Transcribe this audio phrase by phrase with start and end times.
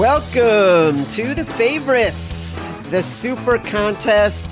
[0.00, 4.46] Welcome to the favorites, the Super Contest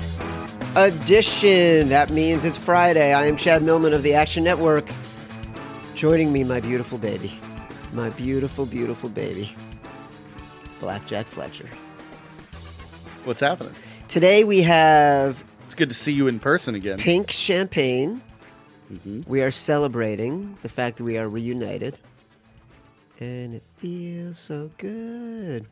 [0.75, 1.89] edition.
[1.89, 3.13] That means it's Friday.
[3.15, 4.87] I am Chad Millman of the Action Network.
[5.95, 7.39] Joining me, my beautiful baby,
[7.93, 9.55] my beautiful, beautiful baby,
[10.79, 11.67] Blackjack Fletcher.
[13.23, 13.73] What's happening?
[14.07, 16.99] Today we have It's good to see you in person again.
[16.99, 18.21] pink champagne.
[18.93, 19.23] Mm-hmm.
[19.25, 21.97] We are celebrating the fact that we are reunited.
[23.19, 25.65] And it feels so good.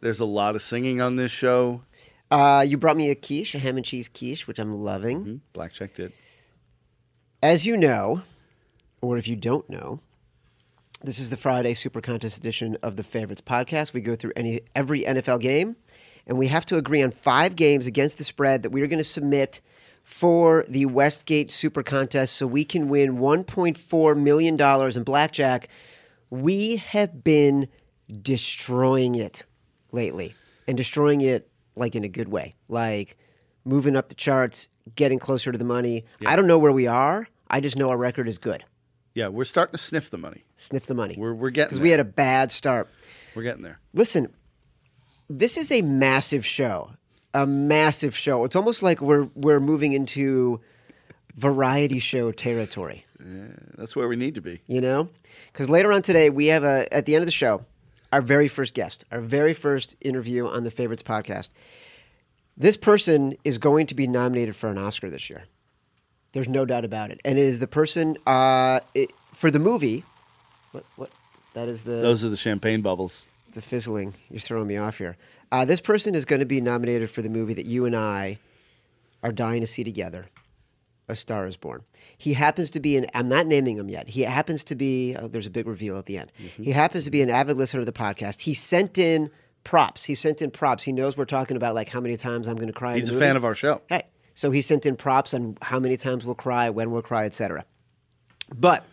[0.00, 1.82] There's a lot of singing on this show.
[2.30, 5.24] Uh, you brought me a quiche, a ham and cheese quiche, which I'm loving.
[5.24, 5.40] Mhm.
[5.52, 6.12] Blackjack did.
[7.42, 8.22] As you know,
[9.00, 10.00] or if you don't know,
[11.02, 13.92] this is the Friday Super Contest edition of the Favorites podcast.
[13.92, 15.76] We go through any every NFL game,
[16.26, 18.98] and we have to agree on five games against the spread that we are going
[18.98, 19.60] to submit
[20.02, 25.68] for the Westgate Super Contest, so we can win 1.4 million dollars in blackjack.
[26.30, 27.68] We have been
[28.22, 29.44] destroying it
[29.92, 30.34] lately,
[30.66, 33.16] and destroying it like in a good way, like
[33.64, 36.04] moving up the charts, getting closer to the money.
[36.26, 37.28] I don't know where we are.
[37.48, 38.64] I just know our record is good.
[39.14, 40.44] Yeah, we're starting to sniff the money.
[40.56, 41.16] Sniff the money.
[41.18, 42.88] We're we're getting because we had a bad start.
[43.34, 43.80] we're getting there.
[43.94, 44.28] Listen,
[45.28, 46.92] this is a massive show.
[47.34, 48.44] A massive show.
[48.44, 50.60] It's almost like we're we're moving into
[51.38, 53.04] variety show territory.
[53.20, 54.60] Yeah, That's where we need to be.
[54.66, 55.08] You know,
[55.52, 57.64] because later on today we have a at the end of the show,
[58.12, 61.48] our very first guest, our very first interview on the Favorites podcast.
[62.56, 65.44] This person is going to be nominated for an Oscar this year.
[66.32, 70.04] There's no doubt about it, and it is the person uh, it, for the movie.
[70.72, 71.10] What what
[71.54, 73.26] that is the Those are the champagne bubbles.
[73.54, 74.14] the fizzling.
[74.30, 75.16] You're throwing me off here.
[75.50, 78.38] Uh, this person is going to be nominated for the movie that you and I
[79.22, 80.26] are dying to see together.
[81.08, 81.82] A Star is Born.
[82.16, 83.06] He happens to be an.
[83.14, 84.08] I'm not naming him yet.
[84.08, 85.16] He happens to be.
[85.16, 86.32] Oh, there's a big reveal at the end.
[86.42, 86.62] Mm-hmm.
[86.64, 88.42] He happens to be an avid listener of the podcast.
[88.42, 89.30] He sent in
[89.64, 90.04] props.
[90.04, 90.82] He sent in props.
[90.82, 92.96] He knows we're talking about like how many times I'm going to cry.
[92.96, 93.24] He's a movie.
[93.24, 93.82] fan of our show.
[93.88, 94.04] Hey,
[94.34, 97.64] so he sent in props on how many times we'll cry, when we'll cry, etc.
[98.54, 98.84] But,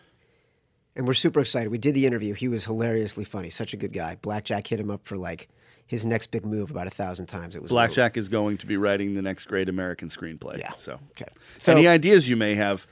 [0.94, 1.70] and we're super excited.
[1.70, 2.34] We did the interview.
[2.34, 3.50] He was hilariously funny.
[3.50, 4.16] Such a good guy.
[4.16, 5.48] Blackjack hit him up for like
[5.86, 7.54] his next big move about a thousand times.
[7.54, 10.58] It was Blackjack is going to be writing the next great American screenplay.
[10.58, 10.72] Yeah.
[10.78, 11.30] So, Okay.
[11.58, 12.86] So any ideas you may have,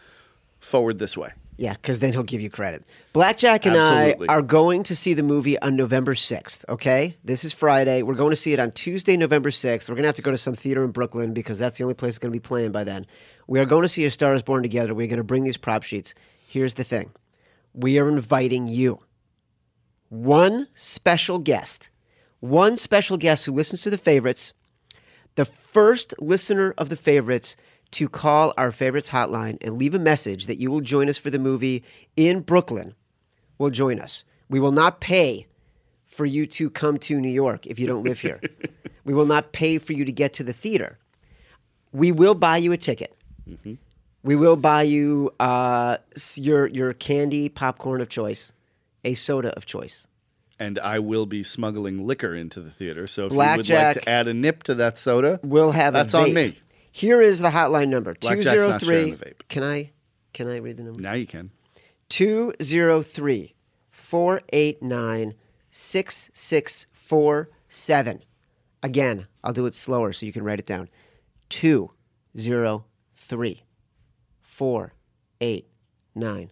[0.60, 1.31] forward this way.
[1.56, 2.84] Yeah, because then he'll give you credit.
[3.12, 4.28] Blackjack and Absolutely.
[4.28, 7.16] I are going to see the movie on November 6th, okay?
[7.22, 8.03] This is Friday.
[8.03, 9.88] We're going to see it on Tuesday, November 6th.
[9.88, 11.94] We're going to have to go to some theater in Brooklyn because that's the only
[11.94, 13.06] place it's going to be playing by then.
[13.47, 14.94] We are going to see A Star is Born together.
[14.94, 16.15] We're going to bring these prop sheets.
[16.49, 17.12] Here's the thing
[17.72, 19.00] we are inviting you,
[20.09, 21.91] one special guest,
[22.44, 24.53] one special guest who listens to the favorites
[25.34, 27.56] the first listener of the favorites
[27.91, 31.30] to call our favorites hotline and leave a message that you will join us for
[31.30, 31.83] the movie
[32.16, 32.95] in Brooklyn
[33.59, 34.24] will join us.
[34.48, 35.47] We will not pay
[36.04, 38.41] for you to come to New York if you don't live here.
[39.04, 40.98] we will not pay for you to get to the theater.
[41.92, 43.16] We will buy you a ticket.
[44.22, 45.98] We will buy you uh,
[46.34, 48.53] your your candy popcorn of choice,
[49.04, 50.07] a soda of choice
[50.59, 53.06] and I will be smuggling liquor into the theater.
[53.06, 55.92] So if Blackjack, you would like to add a nip to that soda, we'll have
[55.92, 56.56] that's on me.
[56.92, 59.18] Here is the hotline number two zero three.
[59.48, 59.91] Can I
[60.33, 61.01] can I read the number?
[61.01, 61.51] Now you can.
[62.09, 63.54] 203
[63.91, 65.34] 489
[65.71, 68.22] 6647.
[68.83, 70.89] Again, I'll do it slower so you can write it down.
[71.48, 73.65] 203
[74.42, 76.50] 489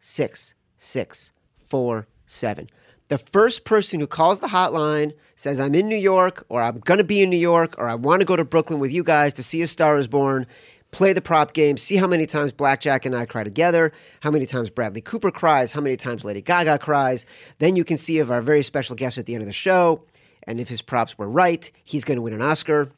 [0.00, 2.70] 6647.
[3.12, 6.96] The first person who calls the hotline says, I'm in New York, or I'm going
[6.96, 9.34] to be in New York, or I want to go to Brooklyn with you guys
[9.34, 10.46] to see A Star is Born,
[10.92, 14.46] play the prop game, see how many times Blackjack and I cry together, how many
[14.46, 17.26] times Bradley Cooper cries, how many times Lady Gaga cries.
[17.58, 20.06] Then you can see if our very special guest at the end of the show,
[20.44, 22.88] and if his props were right, he's going to win an Oscar.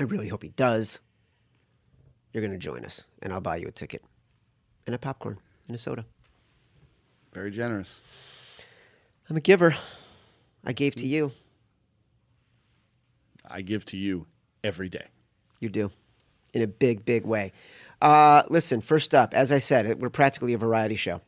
[0.00, 0.98] I really hope he does.
[2.32, 4.02] You're going to join us, and I'll buy you a ticket
[4.84, 5.38] and a popcorn
[5.68, 6.04] and a soda.
[7.32, 8.02] Very generous.
[9.28, 9.76] I'm a giver.
[10.64, 11.32] I gave to you.
[13.48, 14.26] I give to you
[14.64, 15.06] every day.
[15.60, 15.90] You do,
[16.54, 17.52] in a big, big way.
[18.00, 21.20] Uh, listen, first up, as I said, we're practically a variety show.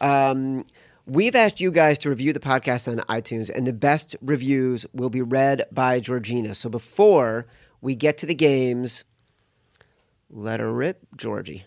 [0.00, 0.64] Um,
[1.06, 5.10] we've asked you guys to review the podcast on iTunes, and the best reviews will
[5.10, 6.54] be read by Georgina.
[6.54, 7.46] So before
[7.80, 9.04] we get to the games,
[10.28, 11.64] let her rip, Georgie.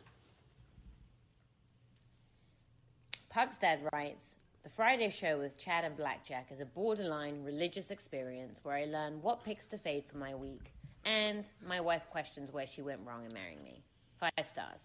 [3.36, 8.76] Pugstad writes The Friday show with Chad and Blackjack is a borderline religious experience where
[8.76, 10.72] I learn what picks to fade for my week,
[11.04, 13.84] and my wife questions where she went wrong in marrying me.
[14.20, 14.80] Five stars.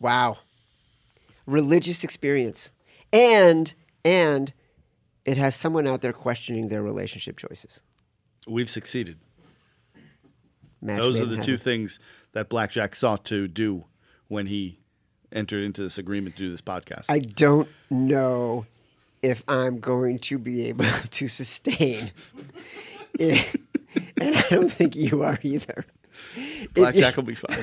[0.00, 0.38] Wow.
[1.46, 2.72] Religious experience.
[3.12, 3.72] And
[4.04, 4.52] and
[5.24, 7.82] it has someone out there questioning their relationship choices.
[8.48, 9.18] We've succeeded.
[10.80, 11.46] Match Those are in the heaven.
[11.46, 12.00] two things
[12.32, 13.84] that Blackjack sought to do
[14.26, 14.80] when he
[15.32, 17.06] entered into this agreement to do this podcast.
[17.08, 18.66] I don't know
[19.22, 22.10] if I'm going to be able to sustain
[23.18, 23.48] it.
[24.20, 25.84] And I don't think you are either.
[26.74, 27.58] Blackjack will be fine.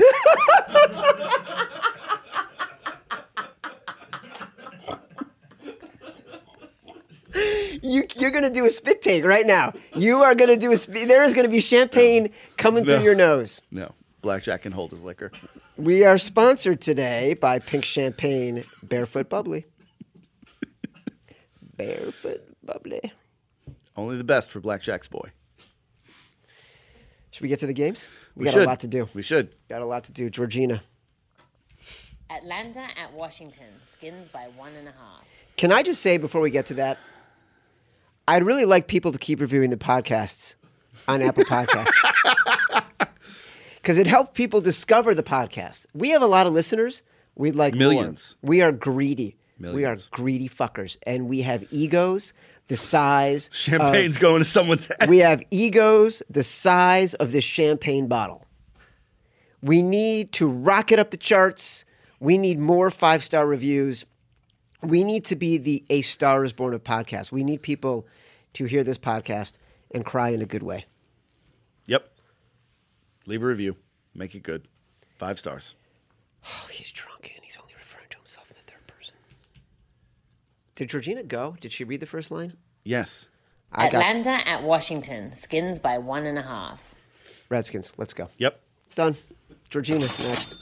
[7.81, 9.73] You, you're going to do a spit take right now.
[9.95, 11.07] You are going to do a spit.
[11.07, 12.95] There is going to be champagne coming No.
[12.95, 13.61] through your nose.
[13.71, 13.91] no,
[14.25, 15.31] Blackjack can hold his liquor.
[15.77, 19.65] We are sponsored today by Pink Champagne Barefoot Bubbly.
[21.77, 23.13] Barefoot Bubbly.
[23.95, 25.29] Only the best for Blackjack's boy.
[27.29, 28.09] Should we get to the games?
[28.35, 28.63] We, We got should.
[28.63, 29.07] a lot to do.
[29.13, 29.51] We should.
[29.69, 30.31] Got a lot to do.
[30.31, 30.81] Georgina,
[32.31, 35.23] Atlanta at Washington, skins by one and a half.
[35.55, 36.97] can I just say before we get to that,
[38.27, 40.55] I'd really like people to keep reviewing the podcasts
[41.07, 41.91] on Apple Podcasts.
[43.85, 45.85] Because it helped people discover the podcast.
[45.93, 47.03] We have a lot of listeners.
[47.35, 47.81] We'd like more.
[47.89, 48.35] Millions.
[48.41, 49.35] We are greedy.
[49.59, 50.97] We are greedy fuckers.
[51.03, 52.33] And we have egos
[52.67, 53.45] the size.
[53.47, 55.07] of- Champagne's going to someone's head.
[55.07, 58.43] we have egos the size of this champagne bottle.
[59.61, 61.85] We need to rocket up the charts.
[62.19, 64.03] We need more five star reviews.
[64.81, 67.31] We need to be the A Star is Born of podcast.
[67.31, 68.07] We need people
[68.53, 69.53] to hear this podcast
[69.93, 70.85] and cry in a good way.
[73.25, 73.29] Yep.
[73.29, 73.75] Leave a review.
[74.13, 74.67] Make it good.
[75.17, 75.75] Five stars.
[76.45, 79.15] Oh, he's drunk and he's only referring to himself in the third person.
[80.75, 81.55] Did Georgina go?
[81.59, 82.53] Did she read the first line?
[82.83, 83.27] Yes.
[83.71, 86.95] I got Atlanta at Washington, skins by one and a half.
[87.49, 87.93] Redskins.
[87.97, 88.29] Let's go.
[88.37, 88.59] Yep.
[88.95, 89.15] Done.
[89.69, 90.55] Georgina, next.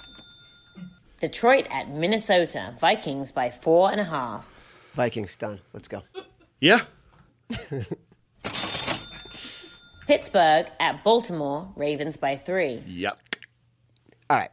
[1.19, 4.49] Detroit at Minnesota, Vikings by four and a half.
[4.93, 5.59] Vikings, done.
[5.73, 6.01] Let's go.
[6.59, 6.81] Yeah.
[10.07, 12.83] Pittsburgh at Baltimore, Ravens by three.
[12.87, 13.17] Yuck.
[14.29, 14.51] All right.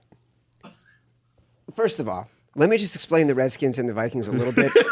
[1.75, 4.73] First of all, let me just explain the Redskins and the Vikings a little bit.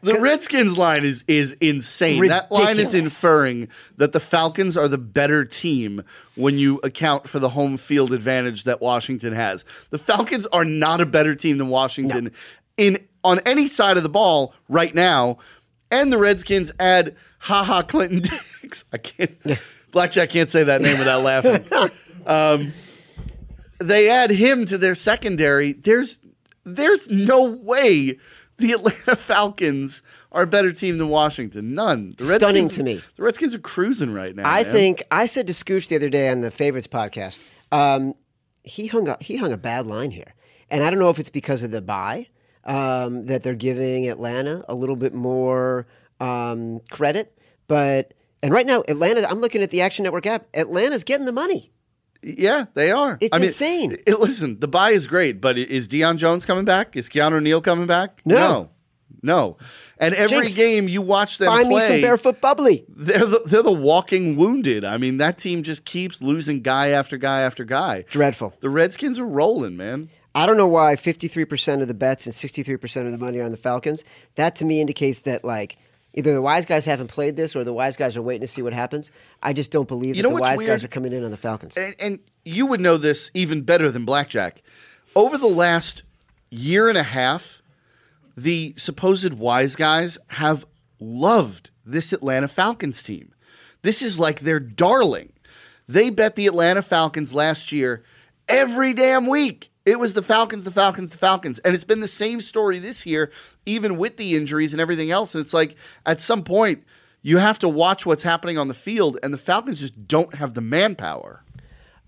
[0.00, 2.28] The Redskins line is is insane.
[2.28, 6.04] That line is inferring that the Falcons are the better team
[6.36, 9.64] when you account for the home field advantage that Washington has.
[9.90, 12.30] The Falcons are not a better team than Washington
[12.78, 15.36] in on any side of the ball right now.
[15.90, 18.20] And the Redskins add Ha Ha Clinton
[18.62, 18.84] Dix.
[18.92, 19.36] I can't
[19.90, 21.66] Blackjack can't say that name without laughing.
[22.26, 22.74] Um,
[23.78, 25.72] they add him to their secondary.
[25.72, 26.20] There's
[26.64, 28.18] there's no way
[28.58, 31.74] the Atlanta Falcons are a better team than Washington.
[31.74, 32.14] None.
[32.18, 33.00] The Stunning Redskins- to me.
[33.16, 34.46] The Redskins are cruising right now.
[34.46, 34.72] I man.
[34.74, 37.42] think I said to Scooch the other day on the Favorites podcast,
[37.72, 38.14] um,
[38.62, 40.34] he hung a he hung a bad line here,
[40.68, 42.26] and I don't know if it's because of the bye
[42.68, 45.86] um, that they're giving Atlanta a little bit more
[46.20, 50.46] um, credit, but and right now Atlanta, I'm looking at the Action Network app.
[50.54, 51.72] Atlanta's getting the money.
[52.22, 53.16] Yeah, they are.
[53.20, 53.96] It's I mean, insane.
[54.06, 56.96] it- listen, the bye is great, but is Deion Jones coming back?
[56.96, 58.20] Is Keanu Neal coming back?
[58.24, 58.36] No.
[58.36, 58.70] no.
[59.22, 59.56] No.
[60.00, 60.54] And every Jinx.
[60.54, 62.84] game you watch them Buy play, me some barefoot bubbly.
[62.88, 64.84] they're the, they're the walking wounded.
[64.84, 68.04] I mean, that team just keeps losing guy after guy after guy.
[68.10, 68.54] Dreadful.
[68.60, 70.08] The Redskins are rolling, man.
[70.34, 73.50] I don't know why 53% of the bets and 63% of the money are on
[73.50, 74.04] the Falcons.
[74.36, 75.78] That to me indicates that like
[76.14, 78.62] Either the wise guys haven't played this, or the wise guys are waiting to see
[78.62, 79.10] what happens.
[79.42, 80.68] I just don't believe You that know the wise weird?
[80.70, 81.76] guys are coming in on the Falcons.
[81.76, 84.62] and, and you would know this even better than blackjack.
[85.14, 86.02] Over the last
[86.50, 87.62] year and a half,
[88.36, 90.64] the supposed wise guys have
[90.98, 93.32] loved this Atlanta Falcons team.
[93.82, 95.32] This is like their darling.
[95.88, 98.02] They bet the Atlanta Falcons last year
[98.48, 99.70] every damn week.
[99.88, 101.60] It was the Falcons, the Falcons, the Falcons.
[101.60, 103.30] And it's been the same story this year,
[103.64, 105.34] even with the injuries and everything else.
[105.34, 106.84] And it's like at some point,
[107.22, 110.52] you have to watch what's happening on the field, and the Falcons just don't have
[110.52, 111.42] the manpower.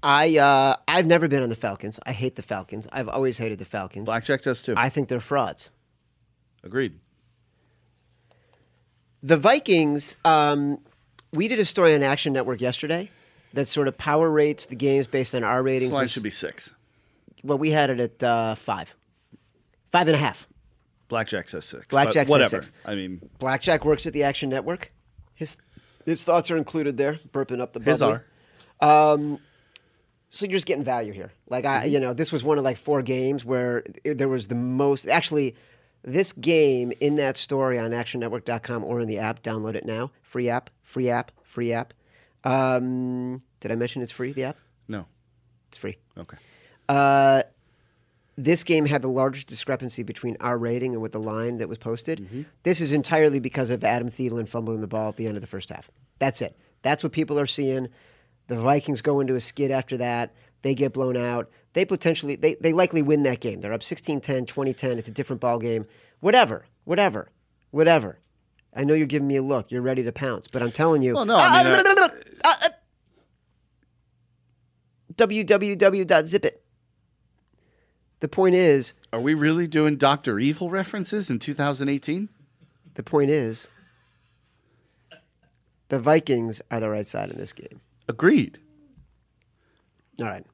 [0.02, 1.98] I uh, I've never been on the Falcons.
[2.04, 2.86] I hate the Falcons.
[2.92, 4.04] I've always hated the Falcons.
[4.04, 4.74] Blackjack does too.
[4.76, 5.70] I think they're frauds.
[6.62, 6.98] Agreed.
[9.22, 10.80] The Vikings, um,
[11.32, 13.10] we did a story on Action Network yesterday
[13.54, 15.88] that sort of power rates the games based on our rating.
[15.88, 16.70] This line should be six.
[17.42, 18.94] Well, we had it at uh, five,
[19.92, 20.46] five and a half.
[21.08, 21.86] Blackjack says six.
[21.86, 22.62] Blackjack but says whatever.
[22.62, 22.72] six.
[22.84, 24.92] I mean, Blackjack works at the Action Network.
[25.34, 25.56] His
[26.06, 27.18] his thoughts are included there.
[27.32, 28.20] Burping up the his bubbly.
[28.80, 29.38] are.
[30.32, 31.32] So you're just getting value here.
[31.48, 31.88] Like I, Mm-hmm.
[31.94, 35.08] you know, this was one of like four games where it- there was the most.
[35.08, 35.56] Actually,
[36.02, 39.42] this game in that story on ActionNetwork.com or in the app.
[39.42, 40.12] Download it now.
[40.22, 40.70] Free app.
[40.82, 41.32] Free app.
[41.42, 41.92] Free app.
[42.44, 44.32] Um, did I mention it's free?
[44.32, 44.56] The app.
[44.86, 45.06] No.
[45.68, 45.96] It's free.
[46.16, 46.36] Okay.
[46.90, 47.42] Uh,
[48.36, 51.78] this game had the largest discrepancy between our rating and with the line that was
[51.78, 52.20] posted.
[52.20, 52.42] Mm-hmm.
[52.62, 55.46] This is entirely because of Adam Thielen fumbling the ball at the end of the
[55.46, 55.90] first half.
[56.18, 56.56] That's it.
[56.82, 57.88] That's what people are seeing.
[58.48, 60.32] The Vikings go into a skid after that.
[60.62, 61.50] They get blown out.
[61.74, 63.60] They potentially, they, they likely win that game.
[63.60, 64.98] They're up 16 10, 20 10.
[64.98, 65.86] It's a different ball game.
[66.20, 67.28] Whatever, whatever,
[67.70, 68.18] whatever.
[68.74, 69.70] I know you're giving me a look.
[69.70, 71.14] You're ready to pounce, but I'm telling you.
[71.14, 72.10] Well, no, I mean, I-
[72.42, 72.68] Uh, uh,
[75.14, 76.52] www.zipit.
[78.20, 82.28] The point is, Are we really doing Doctor Evil references in 2018?
[82.94, 83.70] the point is,
[85.88, 87.80] the Vikings are the right side in this game.
[88.08, 88.58] Agreed.
[90.20, 90.44] All right.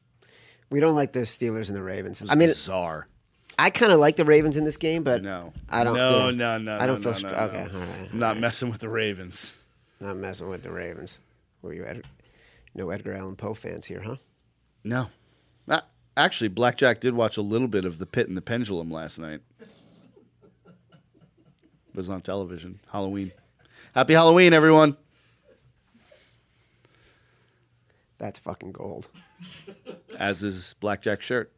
[0.71, 2.23] We don't like the Steelers and the Ravens.
[2.29, 3.09] I mean, bizarre.
[3.59, 5.53] I kind of like the Ravens in this game, but No.
[5.69, 5.97] I don't.
[5.97, 6.79] No, you know, no, no.
[6.83, 7.69] I don't no, feel no, str- no, okay.
[7.73, 7.81] no.
[7.81, 8.15] All right.
[8.15, 9.57] Not messing with the Ravens.
[10.01, 11.21] Not messing with the Ravens.
[11.63, 12.05] Were you Ed-
[12.75, 14.17] no Edgar Allan Poe fans here, huh?
[14.85, 15.09] No.
[15.69, 15.81] Uh,
[16.17, 19.41] actually, Blackjack did watch a little bit of The Pit and the Pendulum last night.
[19.61, 19.69] It
[21.95, 22.81] was on television.
[22.91, 23.33] Halloween.
[23.95, 24.97] Happy Halloween, everyone.
[28.19, 29.09] That's fucking gold.
[30.19, 31.53] As is Blackjack's shirt.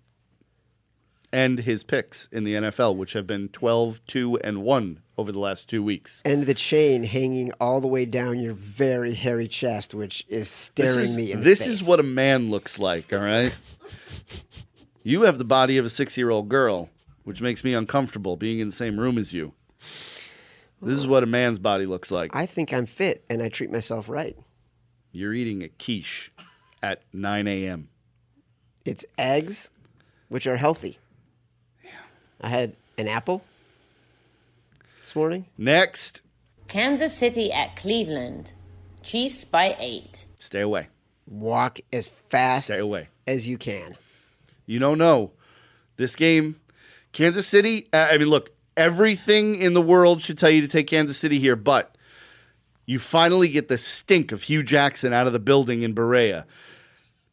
[1.33, 5.39] And his picks in the NFL, which have been 12, 2, and 1 over the
[5.39, 6.23] last two weeks.
[6.25, 11.01] And the chain hanging all the way down your very hairy chest, which is staring
[11.01, 11.83] is, me in this the face.
[11.83, 13.53] is what a man looks like, all right?
[15.03, 16.91] you have the body of a six year old girl,
[17.25, 19.53] which makes me uncomfortable being in the same room as you.
[20.81, 22.35] This is what a man's body looks like.
[22.35, 24.37] I think I'm fit and I treat myself right.
[25.11, 26.31] You're eating a quiche
[26.83, 27.89] at 9 a.m.
[28.85, 29.71] It's eggs,
[30.29, 30.99] which are healthy.
[31.83, 31.91] Yeah.
[32.41, 33.43] I had an apple
[35.05, 35.47] this morning.
[35.57, 36.21] Next,
[36.69, 38.53] Kansas City at Cleveland.
[39.03, 40.27] Chiefs by eight.
[40.39, 40.89] stay away.
[41.27, 43.09] Walk as fast Stay away.
[43.29, 43.95] As you can.
[44.65, 45.33] You don't know.
[45.99, 46.59] This game,
[47.13, 51.19] Kansas City, I mean, look, everything in the world should tell you to take Kansas
[51.19, 51.95] City here, but
[52.87, 56.47] you finally get the stink of Hue Jackson out of the building in Berea.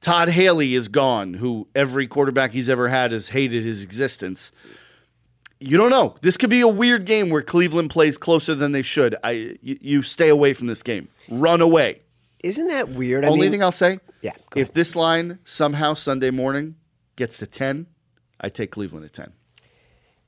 [0.01, 4.51] Todd Haley is gone, who every quarterback he's ever had has hated his existence.
[5.61, 6.17] You don't know.
[6.19, 9.15] This could be a weird game where Cleveland plays closer than they should.
[9.23, 11.07] I you, you stay away from this game.
[11.29, 12.01] Run away.
[12.45, 13.25] Isn't that weird?
[13.25, 16.75] I Only mean, thing I'll say, Yeah, if this line somehow Sunday morning
[17.15, 17.87] gets to 10,
[18.39, 19.33] I take Cleveland at 10.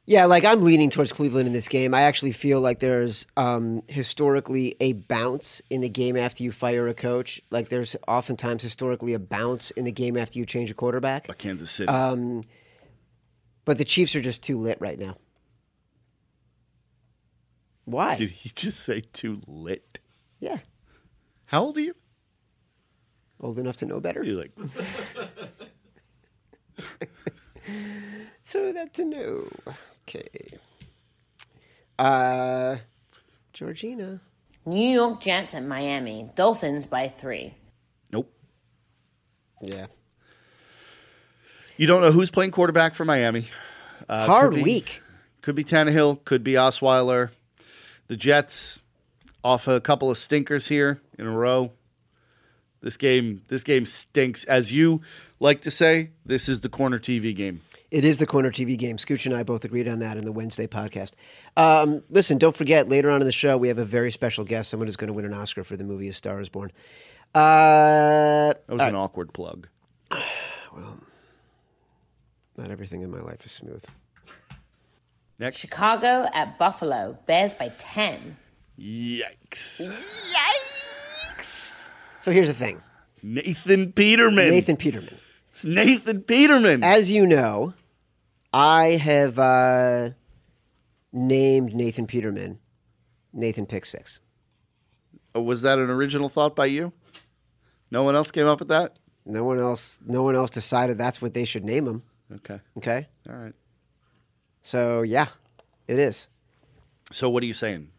[0.08, 1.94] Yeah, like I'm leaning towards Cleveland in this game.
[1.94, 6.88] I actually feel like there's um, historically a bounce in the game after you fire
[6.88, 7.40] a coach.
[7.52, 11.28] Like there's oftentimes historically a bounce in the game after you change a quarterback.
[11.28, 11.90] But Kansas City.
[11.90, 12.44] Um,
[13.66, 15.18] but the Chiefs are just too lit right now.
[17.86, 18.16] Why?
[18.16, 20.00] Did he just say too lit?
[20.40, 20.60] yeah,
[21.46, 21.96] How old are you?
[23.42, 24.24] Old enough to know better.
[24.24, 24.52] You're like,
[28.44, 29.48] So that's a no.
[30.08, 30.58] Okay.
[32.00, 32.78] Uh,
[33.54, 34.22] Georgina.
[34.66, 36.30] New York Jets at Miami.
[36.36, 37.54] Dolphins by three.
[38.12, 38.32] nope.
[39.62, 39.88] Yeah.
[41.78, 43.48] You don't know who's playing quarterback for Miami.
[44.08, 45.02] Uh, Hard could be- week.
[45.42, 46.24] Could be Tannehill.
[46.26, 47.30] Could be Osweiler.
[48.08, 48.80] The Jets
[49.44, 51.72] off a couple of stinkers here in a row.
[52.82, 54.44] This game, this game stinks.
[54.44, 55.02] As you
[55.40, 57.62] like to say, this is the corner TV game.
[57.90, 58.98] It is the corner TV game.
[58.98, 61.14] Scooch and I both agreed on that in the Wednesday podcast.
[61.56, 64.70] Um, listen, don't forget, later on in the show, we have a very special guest,
[64.70, 66.72] someone who's going to win an Oscar for the movie A Star is Born.
[67.34, 69.68] Uh, That was an awkward plug.
[70.76, 71.00] Well,
[72.58, 73.84] not everything in my life is smooth.
[75.40, 75.58] Next.
[75.58, 77.18] Chicago at Buffalo.
[77.26, 78.38] Bears by 10.
[78.80, 79.82] Yikes.
[79.82, 79.90] Yikes.
[82.20, 82.82] So here's the thing
[83.24, 84.50] Nathan Peterman.
[84.50, 85.18] Nathan Peterman.
[85.52, 86.84] It's Nathan Peterman.
[86.84, 87.74] As you know,
[88.54, 90.12] I have uh,
[91.12, 92.60] named Nathan Peterman
[93.34, 94.20] Nathan Pick Six.
[95.36, 96.94] Oh, was that an original thought by you?
[97.92, 98.98] No one else came up with that?
[99.26, 100.00] No one else.
[100.06, 102.04] No one else decided that's what they should name him.
[102.34, 102.60] Okay.
[102.78, 103.54] Okay, All right.
[104.62, 105.28] so yeah,
[105.88, 106.28] it is.
[107.12, 107.90] So what are you saying?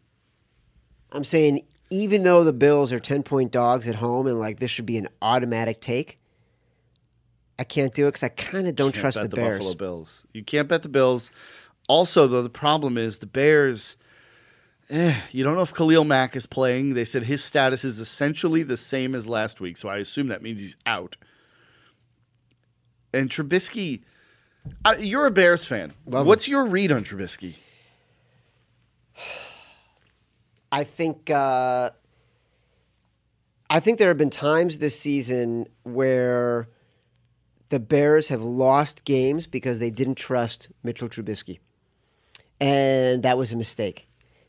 [1.11, 4.71] I'm saying even though the Bills are 10 point dogs at home and like this
[4.71, 6.19] should be an automatic take,
[7.57, 9.57] I can't do it because I kind of don't Can't trust bet the, the, Bears.
[9.59, 10.23] Buffalo Bills.
[10.33, 11.31] You can't bet the Bills.
[11.87, 13.95] Also, though, the problem is the Bears.
[14.89, 16.93] Eh, you don't know if Khalil Mack is playing.
[16.93, 20.41] They said his status is essentially the same as last week, so I assume that
[20.41, 21.17] means he's out.
[23.13, 24.03] And Trubisky,
[24.85, 25.93] uh, you're a Bears fan.
[26.05, 27.55] Love What's your read on Trubisky?
[30.71, 31.91] I think uh,
[33.69, 36.69] I think there have been times this season where
[37.69, 41.59] the Bears have lost games because they didn't trust Mitchell Trubisky,
[42.59, 44.07] and that was a mistake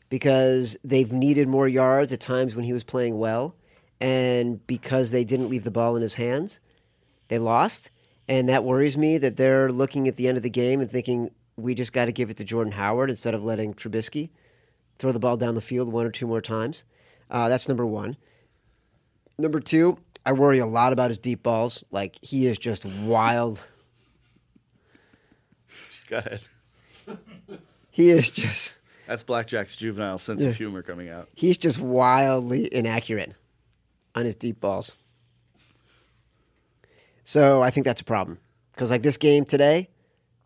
[0.09, 3.55] because they've needed more yards at times when he was playing well,
[3.99, 6.59] and because they didn't leave the ball in his hands,
[7.29, 7.89] they lost,
[8.27, 11.31] and that worries me that they're looking at the end of the game and thinking
[11.55, 14.29] we just got to give it to Jordan Howard instead of letting Trubisky
[15.01, 16.83] throw the ball down the field one or two more times.
[17.29, 18.15] Uh, that's number one.
[19.39, 21.83] Number two, I worry a lot about his deep balls.
[21.91, 23.59] Like he is just wild.
[26.07, 26.41] Go ahead.
[27.93, 31.27] He is just That's Blackjack's juvenile sense of humor coming out.
[31.35, 33.33] he's just wildly inaccurate
[34.15, 34.95] on his deep balls.
[37.25, 38.39] So I think that's a problem
[38.71, 39.89] because like this game today,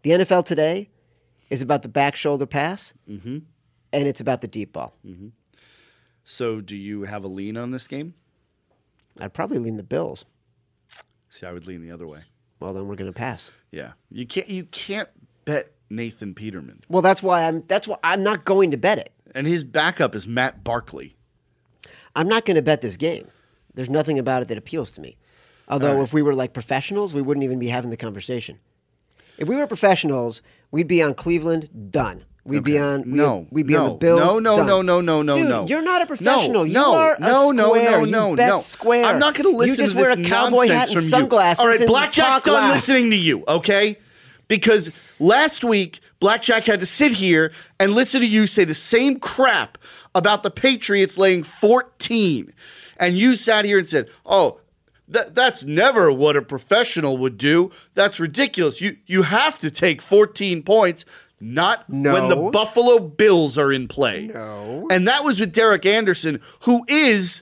[0.01, 0.89] the NFL today
[1.51, 2.95] is about the back shoulder pass,
[3.95, 4.93] and it's about the deep ball.
[5.05, 5.29] Mm-hmm.
[6.23, 8.13] So, do you have a lean on this game?
[9.19, 10.25] I'd probably lean the Bills.
[11.29, 12.21] See, I would lean the other way.
[12.60, 13.51] Well, then we're going to pass.
[13.71, 14.49] Yeah, you can't.
[14.49, 15.10] You can't
[15.45, 17.63] bet Nathan Peterman, Well, that's why I'm.
[17.67, 19.12] That's why I'm not going to bet it.
[19.36, 21.15] and his backup is Matt Barkley.
[22.15, 23.27] I'm not going to bet this game.
[23.73, 25.17] There's nothing about it that appeals to me.
[25.67, 28.60] Although, if we were like professionals, we wouldn't even be having the conversation.
[29.38, 31.91] If we were professionals, we'd be on Cleveland.
[31.91, 32.23] Done.
[32.45, 33.01] We'd be on.
[33.01, 34.19] We'd, No, we'd be no, on the Bills.
[34.19, 34.67] no, no, done.
[34.67, 35.65] no, no, no, no, Dude, no.
[35.67, 36.51] You're not a professional.
[36.51, 37.91] No, you no, are a no, no, square.
[37.91, 38.60] no, You no, bet no.
[38.60, 39.05] Square.
[39.05, 41.63] I'm not going to listen You just to this a cowboy hat and sunglasses.
[41.63, 41.69] you.
[41.71, 42.73] All right, Blackjack's done loud.
[42.75, 43.97] listening to you, okay?
[44.47, 49.19] Because last week Blackjack had to sit here and listen to you say the same
[49.19, 49.79] crap
[50.13, 52.53] about the Patriots laying 14,
[52.97, 54.60] and you sat here and said, "Oh."
[55.08, 57.69] That, that's never what a professional would do.
[57.93, 58.81] That's ridiculous.
[58.81, 61.05] You you have to take 14 points,
[61.39, 64.28] not when the Buffalo Bills are in play.
[64.34, 64.88] No.
[64.89, 67.41] And that was with Derek Anderson, who is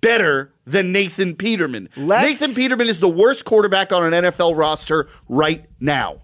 [0.00, 1.88] better than Nathan Peterman.
[1.96, 6.20] Let's- Nathan Peterman is the worst quarterback on an NFL roster right now.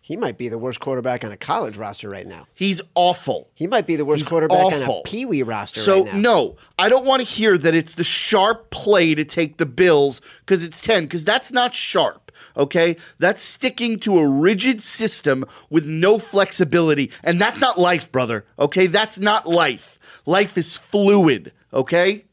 [0.00, 2.46] He might be the worst quarterback on a college roster right now.
[2.54, 3.50] He's awful.
[3.54, 6.12] He might be the worst He's quarterback on a Pee Wee roster So right now.
[6.12, 9.66] So no, I don't want to hear that it's the sharp play to take the
[9.66, 12.25] Bills because it's 10 because that's not sharp.
[12.56, 12.96] Okay?
[13.18, 17.10] That's sticking to a rigid system with no flexibility.
[17.22, 18.44] And that's not life, brother.
[18.58, 18.86] Okay?
[18.86, 19.98] That's not life.
[20.24, 21.52] Life is fluid.
[21.72, 22.24] Okay?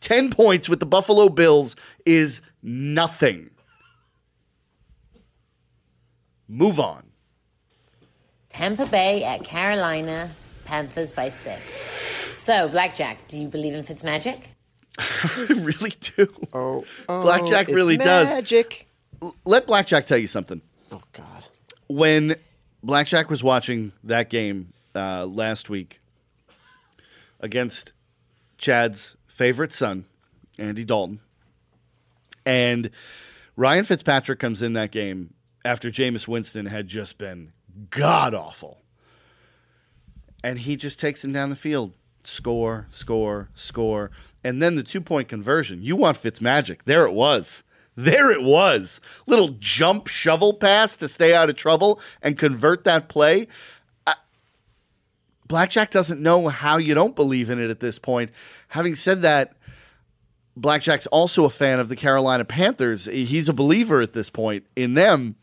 [0.00, 3.50] 10 points with the Buffalo Bills is nothing.
[6.48, 7.02] Move on.
[8.50, 10.30] Tampa Bay at Carolina,
[10.64, 11.60] Panthers by six.
[12.34, 14.38] So, Blackjack, do you believe in Fitzmagic?
[14.98, 16.28] I really do.
[16.52, 18.28] Oh, oh, Blackjack it's really does.
[18.28, 18.88] Magic.
[19.44, 20.60] Let Blackjack tell you something.
[20.92, 21.44] Oh God.
[21.88, 22.36] when
[22.82, 26.00] Blackjack was watching that game uh, last week
[27.40, 27.92] against
[28.58, 30.04] Chad's favorite son,
[30.58, 31.20] Andy Dalton,
[32.44, 32.90] and
[33.56, 37.52] Ryan Fitzpatrick comes in that game after Jameis Winston had just been
[37.90, 38.78] god awful.
[40.44, 41.92] And he just takes him down the field.
[42.26, 44.10] Score, score, score.
[44.42, 45.80] And then the two point conversion.
[45.82, 46.80] You want Fitzmagic.
[46.84, 47.62] There it was.
[47.94, 49.00] There it was.
[49.28, 53.46] Little jump shovel pass to stay out of trouble and convert that play.
[54.08, 54.16] I-
[55.46, 58.32] Blackjack doesn't know how you don't believe in it at this point.
[58.68, 59.54] Having said that,
[60.56, 63.04] Blackjack's also a fan of the Carolina Panthers.
[63.04, 65.36] He's a believer at this point in them.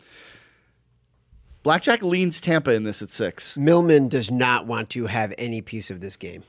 [1.63, 3.55] Blackjack leans Tampa in this at six.
[3.55, 6.43] Millman does not want to have any piece of this game.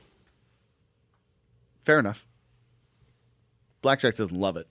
[1.85, 2.25] Fair enough.
[3.81, 4.67] Blackjack doesn't love it.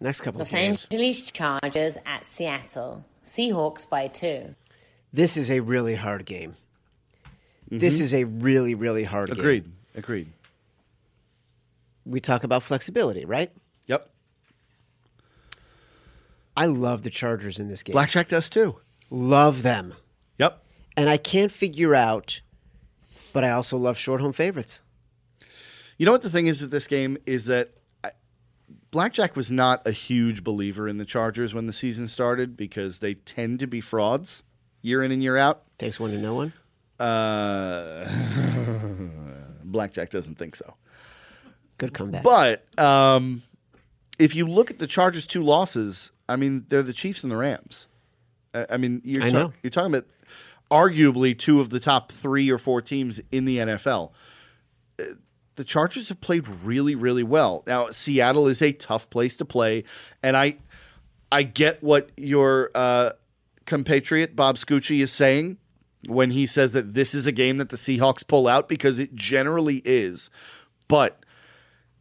[0.00, 0.88] Next couple Los of games.
[0.90, 3.04] Los Angeles Chargers at Seattle.
[3.24, 4.54] Seahawks by two.
[5.12, 6.56] This is a really hard game.
[7.70, 9.36] This is a really, really hard game.
[9.36, 9.40] Mm-hmm.
[9.40, 9.64] Agreed.
[9.94, 10.32] Agreed.
[12.04, 13.52] We talk about flexibility, right?
[13.86, 14.10] Yep.
[16.56, 17.92] I love the Chargers in this game.
[17.92, 18.76] Blackjack does too.
[19.10, 19.94] Love them.
[20.38, 20.60] Yep.
[20.96, 22.40] And I can't figure out,
[23.32, 24.82] but I also love short home favorites.
[26.00, 28.12] You know what the thing is with this game is that I,
[28.90, 33.12] Blackjack was not a huge believer in the Chargers when the season started because they
[33.12, 34.42] tend to be frauds
[34.80, 35.60] year in and year out.
[35.76, 36.54] Takes one to know one.
[36.98, 38.08] Uh,
[39.64, 40.74] Blackjack doesn't think so.
[41.76, 42.24] Good comeback.
[42.24, 43.42] But um,
[44.18, 47.36] if you look at the Chargers' two losses, I mean, they're the Chiefs and the
[47.36, 47.88] Rams.
[48.54, 50.06] I, I mean, you're, I ta- you're talking about
[50.70, 54.12] arguably two of the top three or four teams in the NFL.
[55.60, 57.64] The Chargers have played really, really well.
[57.66, 59.84] Now, Seattle is a tough place to play,
[60.22, 60.56] and I,
[61.30, 63.10] I get what your uh,
[63.66, 65.58] compatriot Bob Scucci is saying
[66.06, 69.14] when he says that this is a game that the Seahawks pull out because it
[69.14, 70.30] generally is,
[70.88, 71.26] but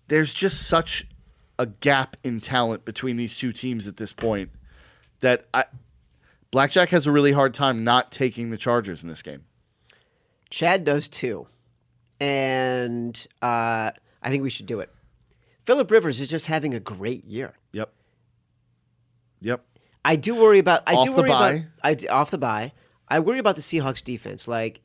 [0.08, 1.06] there's just such
[1.58, 4.52] a gap in talent between these two teams at this point
[5.19, 5.65] that I,
[6.50, 9.43] Blackjack has a really hard time not taking the Chargers in this game.
[10.50, 11.48] Chad does too.
[12.19, 14.91] And uh, I think we should do it.
[15.65, 17.53] Philip Rivers is just having a great year.
[17.71, 17.93] Yep.
[19.41, 19.63] Yep.
[20.03, 20.84] I do worry about.
[20.88, 21.62] I Off do the worry about.
[21.84, 22.71] I off the bye.
[23.08, 24.47] I worry about the Seahawks defense.
[24.47, 24.82] Like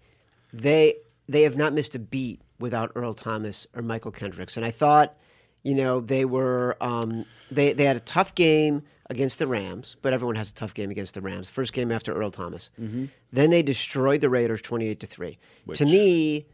[0.53, 0.97] they
[1.29, 5.17] they have not missed a beat without Earl Thomas or Mychal Kendricks, and I thought,
[5.63, 10.13] you know, they were um, they they had a tough game against the Rams, but
[10.13, 11.51] everyone has a tough game against the Rams.
[11.51, 12.71] First game after Earl Thomas.
[12.81, 13.07] Mm-hmm.
[13.33, 15.39] Then they destroyed the Raiders twenty eight to three.
[15.75, 16.47] To me,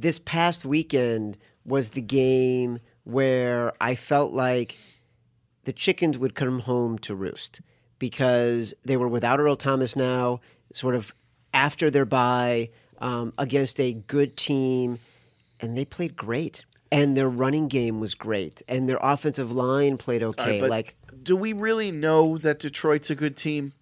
[0.00, 4.76] this past weekend was the game where I felt like
[5.64, 7.60] the chickens would come home to roost
[7.98, 10.40] because they were without Earl Thomas now,
[10.72, 11.14] sort of
[11.52, 14.98] after their bye um, against a good team,
[15.60, 16.64] and they played great.
[16.90, 20.58] And their running game was great, and their offensive line played okay.
[20.58, 23.74] But like do we really know that Detroit's a good team?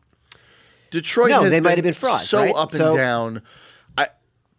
[0.90, 2.54] Detroit No, they might have been frauds, so right?
[2.54, 3.42] up and So- down.
[3.96, 4.08] I,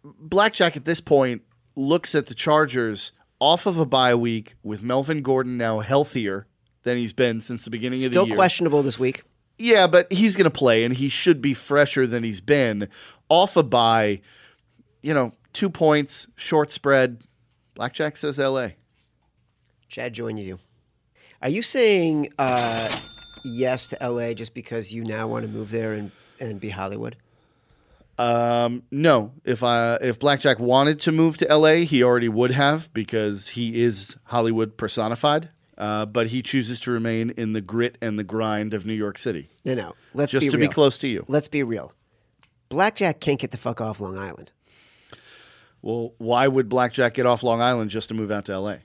[0.02, 1.42] Blackjack at this point
[1.78, 6.46] looks at the Chargers off of a bye week with Melvin Gordon now healthier
[6.82, 8.32] than he's been since the beginning of still the year.
[8.34, 9.22] Still questionable this week.
[9.58, 12.88] Yeah, but he's going to play, and he should be fresher than he's been.
[13.28, 14.20] Off a bye,
[15.02, 17.22] you know, two points, short spread.
[17.74, 18.76] Blackjack says L.A.
[19.88, 20.58] Chad joins you.
[21.40, 22.88] Are you saying uh,
[23.44, 26.10] yes to LA just because you now want to move there and,
[26.40, 27.16] and be Hollywood?
[28.18, 32.92] Um, no, if I if Blackjack wanted to move to L.A., he already would have
[32.92, 35.50] because he is Hollywood personified.
[35.76, 39.16] Uh, but he chooses to remain in the grit and the grind of New York
[39.16, 39.94] City, No, no.
[40.12, 40.68] Let's just be to real.
[40.68, 41.24] be close to you.
[41.28, 41.92] Let's be real.
[42.68, 44.50] Blackjack can't get the fuck off Long Island.
[45.80, 48.80] Well, why would Blackjack get off Long Island just to move out to L.A.?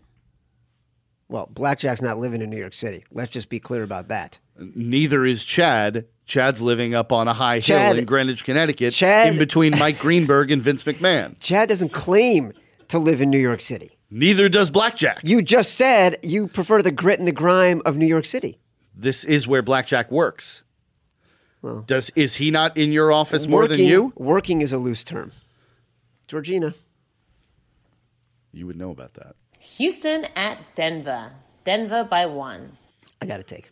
[1.33, 3.05] Well, Blackjack's not living in New York City.
[3.11, 4.37] Let's just be clear about that.
[4.55, 6.05] Neither is Chad.
[6.27, 9.97] Chad's living up on a high Chad- hill in Greenwich, Connecticut, Chad- in between Mike
[9.97, 11.35] Greenberg and Vince McMahon.
[11.39, 12.53] Chad doesn't claim
[12.89, 13.97] to live in New York City.
[14.11, 15.21] Neither does Blackjack.
[15.23, 18.59] You just said you prefer the grit and the grime of New York City.
[18.95, 20.63] This is where Blackjack works.
[21.87, 24.13] Does is he not in your office more than you?
[24.15, 25.31] Working is a loose term.
[26.27, 26.75] Georgina.
[28.51, 29.35] You would know about that.
[29.63, 31.31] Houston at Denver.
[31.63, 32.77] Denver by one.
[33.21, 33.71] I got to take.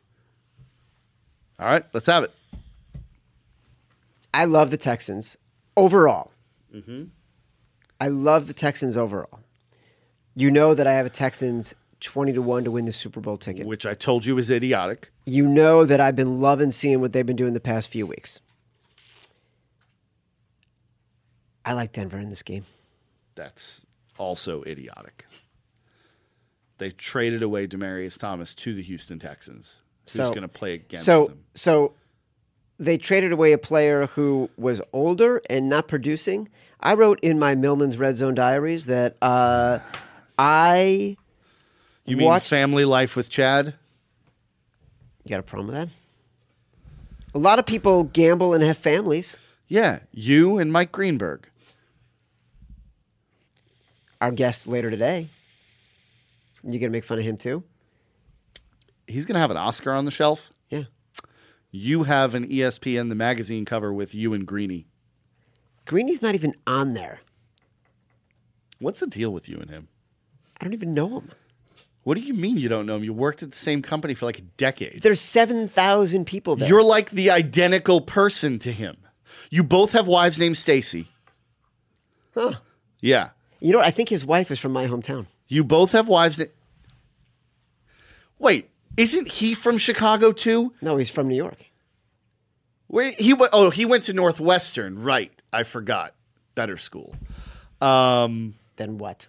[1.60, 2.32] All right, let's have it.
[4.34, 5.38] I love the Texans
[5.76, 6.32] overall.
[6.74, 7.04] Mm-hmm.
[8.00, 9.42] I love the Texans overall.
[10.34, 13.36] You know that I have a Texans 20 to 1 to win the Super Bowl
[13.36, 13.68] ticket.
[13.68, 15.12] Which I told you is idiotic.
[15.26, 18.40] You know that I've been loving seeing what they've been doing the past few weeks.
[21.66, 22.66] I like Denver in this game.
[23.36, 23.82] That's
[24.18, 25.26] also idiotic.
[26.82, 29.82] They traded away Demaryius Thomas to the Houston Texans.
[30.06, 31.44] Who's So- going to play against so, them?
[31.54, 31.94] so
[32.80, 36.50] they traded away a player who was older and not producing.
[36.80, 39.78] I wrote in my Millman's Red Zone diaries that uh,
[40.40, 41.18] I
[42.06, 43.76] You mean watch- family life with Chad?
[45.24, 45.90] You got a problem with that?
[47.36, 49.38] A lot of people gamble and have families.
[49.68, 51.48] Yeah, you and Mike Greenberg.
[54.20, 55.30] Our guest later today.
[56.64, 57.64] You gonna make fun of him too?
[59.12, 60.52] he's going to have an Oscar on the shelf.
[60.70, 60.84] Yeah.
[61.70, 64.88] You have an ESPN the magazine cover with you and Greeny.
[65.86, 67.20] Greeny's not even on there.
[68.80, 69.88] What's the deal with you and him?
[70.60, 71.32] I don't even know him.
[72.04, 73.04] What do you mean you don't know him?
[73.04, 75.02] You worked at the same company for like a decade.
[75.02, 76.68] There's 7,000 people there.
[76.68, 78.98] You're like the identical person to him.
[79.52, 81.10] You both have wives named Stacy.
[82.34, 82.56] Huh.
[83.02, 83.30] Yeah.
[83.60, 83.88] You know what?
[83.88, 85.28] I think his wife is from my hometown.
[85.52, 86.40] You both have wives.
[86.40, 86.46] Na-
[88.40, 90.72] Wait, isn't he from Chicago too?
[90.82, 91.58] No, he's from New York.
[92.88, 93.52] Where he went?
[93.54, 95.04] Oh, he went to Northwestern.
[95.04, 95.32] Right.
[95.52, 96.14] I forgot.
[96.56, 97.14] Better school.
[97.82, 99.28] Um, Then what?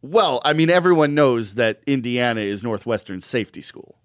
[0.00, 3.96] well, I mean, everyone knows that Indiana is Northwestern's safety school.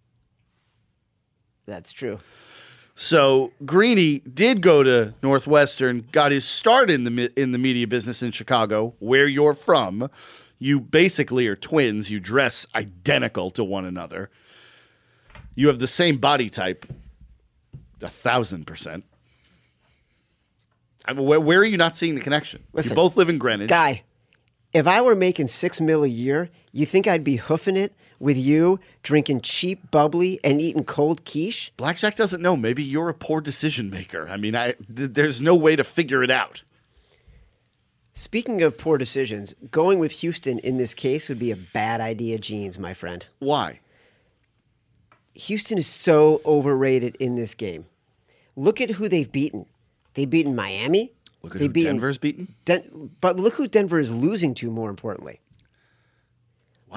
[1.65, 2.19] That's true.
[2.95, 8.21] So Greeny did go to Northwestern, got his start in the in the media business
[8.21, 10.09] in Chicago, where you're from.
[10.59, 12.11] You basically are twins.
[12.11, 14.29] You dress identical to one another.
[15.55, 16.85] You have the same body type,
[18.01, 19.05] a thousand percent.
[21.05, 22.63] I mean, where, where are you not seeing the connection?
[22.73, 23.69] Listen, you both live in Greenwich.
[23.69, 24.03] Guy,
[24.73, 28.37] if I were making six mil a year, you think I'd be hoofing it with
[28.37, 31.71] you, drinking cheap bubbly and eating cold quiche?
[31.77, 32.55] Blackjack doesn't know.
[32.55, 34.27] Maybe you're a poor decision maker.
[34.29, 36.63] I mean, I th- there's no way to figure it out.
[38.13, 42.37] Speaking of poor decisions, going with Houston in this case would be a bad idea,
[42.37, 43.25] Jeans, my friend.
[43.39, 43.79] Why?
[45.33, 47.85] Houston is so overrated in this game.
[48.55, 49.67] Look at who they've beaten.
[50.15, 51.13] They've beaten Miami.
[51.43, 52.55] Look at they've who beaten Denver's beaten.
[52.65, 55.39] Den- but look who Denver is losing to, more importantly.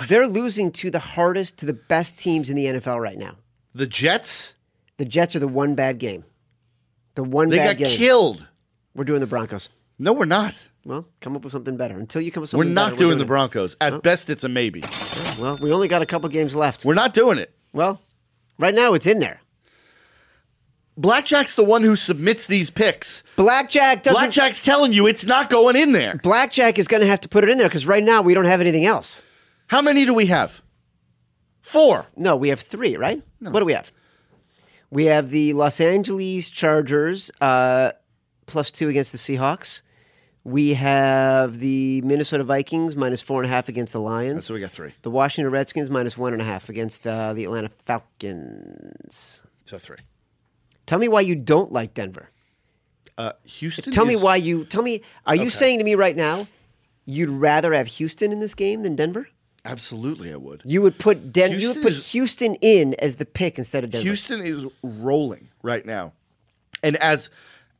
[0.09, 3.37] They're losing to the hardest, to the best teams in the NFL right now.
[3.75, 4.55] The Jets.
[4.97, 6.25] The Jets are the one bad game.
[7.15, 8.47] The one They bad got killed.
[8.95, 9.69] We're doing the Broncos.
[9.99, 10.67] No, we're not.
[10.85, 11.97] Well, come up with something better.
[11.97, 13.25] Until you come up with something We're not better, doing the.
[13.25, 13.77] Broncos.
[13.81, 14.83] At best, it's a maybe.
[15.39, 16.85] Well, we only got a couple games left.
[16.85, 17.55] We're not doing it.
[17.73, 18.01] Well,
[18.59, 19.41] right now it's in there.
[20.97, 23.23] Blackjack's the one who submits these picks.
[23.37, 24.21] Blackjack doesn't.
[24.21, 26.17] Blackjack's telling you it's not going in there.
[26.23, 28.45] Blackjack is going to have to put it in there because right now we don't
[28.45, 29.23] have anything else.
[29.69, 30.63] How many do we have?
[31.63, 32.07] Four.
[32.17, 33.23] No, we have three, right?
[33.39, 33.91] What do we have?
[34.91, 37.93] We have the Los Angeles Chargers uh,
[38.45, 39.81] plus two against the Seahawks.
[40.45, 44.45] We have the Minnesota Vikings minus four and a half against the Lions.
[44.45, 44.93] So we got three.
[45.03, 49.43] The Washington Redskins minus one and a half against uh, the Atlanta Falcons.
[49.65, 49.99] So three.
[50.87, 52.29] Tell me why you don't like Denver.
[53.17, 53.93] Uh, Houston.
[53.93, 54.65] Tell me why you.
[54.65, 55.03] Tell me.
[55.27, 56.49] Are you saying to me right now
[57.05, 59.29] you'd rather have Houston in this game than Denver?
[59.65, 60.63] Absolutely, I would.
[60.65, 63.91] You would put Den- You would put is- Houston in as the pick instead of
[63.91, 64.03] Denver.
[64.03, 66.13] Houston is rolling right now.
[66.83, 67.31] And as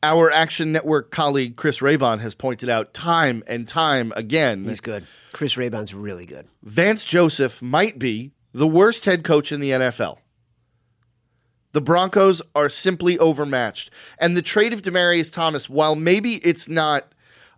[0.03, 5.07] our Action Network colleague Chris Raybon has pointed out time and time again, He's good.
[5.33, 6.47] Chris Raybon's really good.
[6.63, 10.19] Vance Joseph might be the worst head coach in the NFL.
[11.73, 13.91] The Broncos are simply overmatched.
[14.19, 17.13] And the trade of Demaryius Thomas, while maybe it's not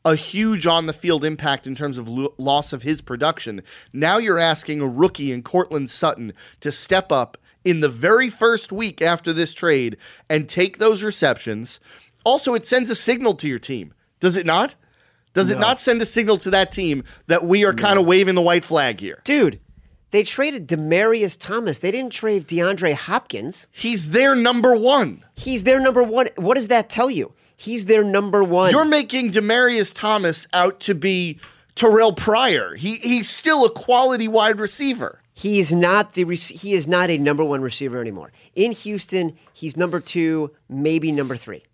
[0.05, 4.19] a huge on the field impact in terms of lo- loss of his production, now
[4.19, 9.03] you're asking a rookie in Courtland Sutton to step up in the very first week
[9.03, 9.97] after this trade
[10.29, 11.81] and take those receptions.
[12.25, 14.75] Also, it sends a signal to your team, does it not?
[15.35, 18.37] Does it not send a signal to that team that we are kind of waving
[18.37, 19.21] the white flag here?
[19.25, 19.59] Dude,
[20.13, 21.81] they traded Demaryius Thomas.
[21.81, 23.67] They didn't trade DeAndre Hopkins.
[23.73, 25.25] He's their number one.
[25.35, 26.29] He's their number one.
[26.37, 27.33] What does that tell you?
[27.57, 28.71] He's their number one.
[28.71, 31.41] You're making Demaryius Thomas out to be
[31.75, 32.77] Terrelle Pryor.
[32.77, 35.21] He he's still a quality wide receiver.
[35.35, 38.31] he is not the he is not a number one receiver anymore.
[38.55, 41.65] In Houston, he's number two, maybe number three.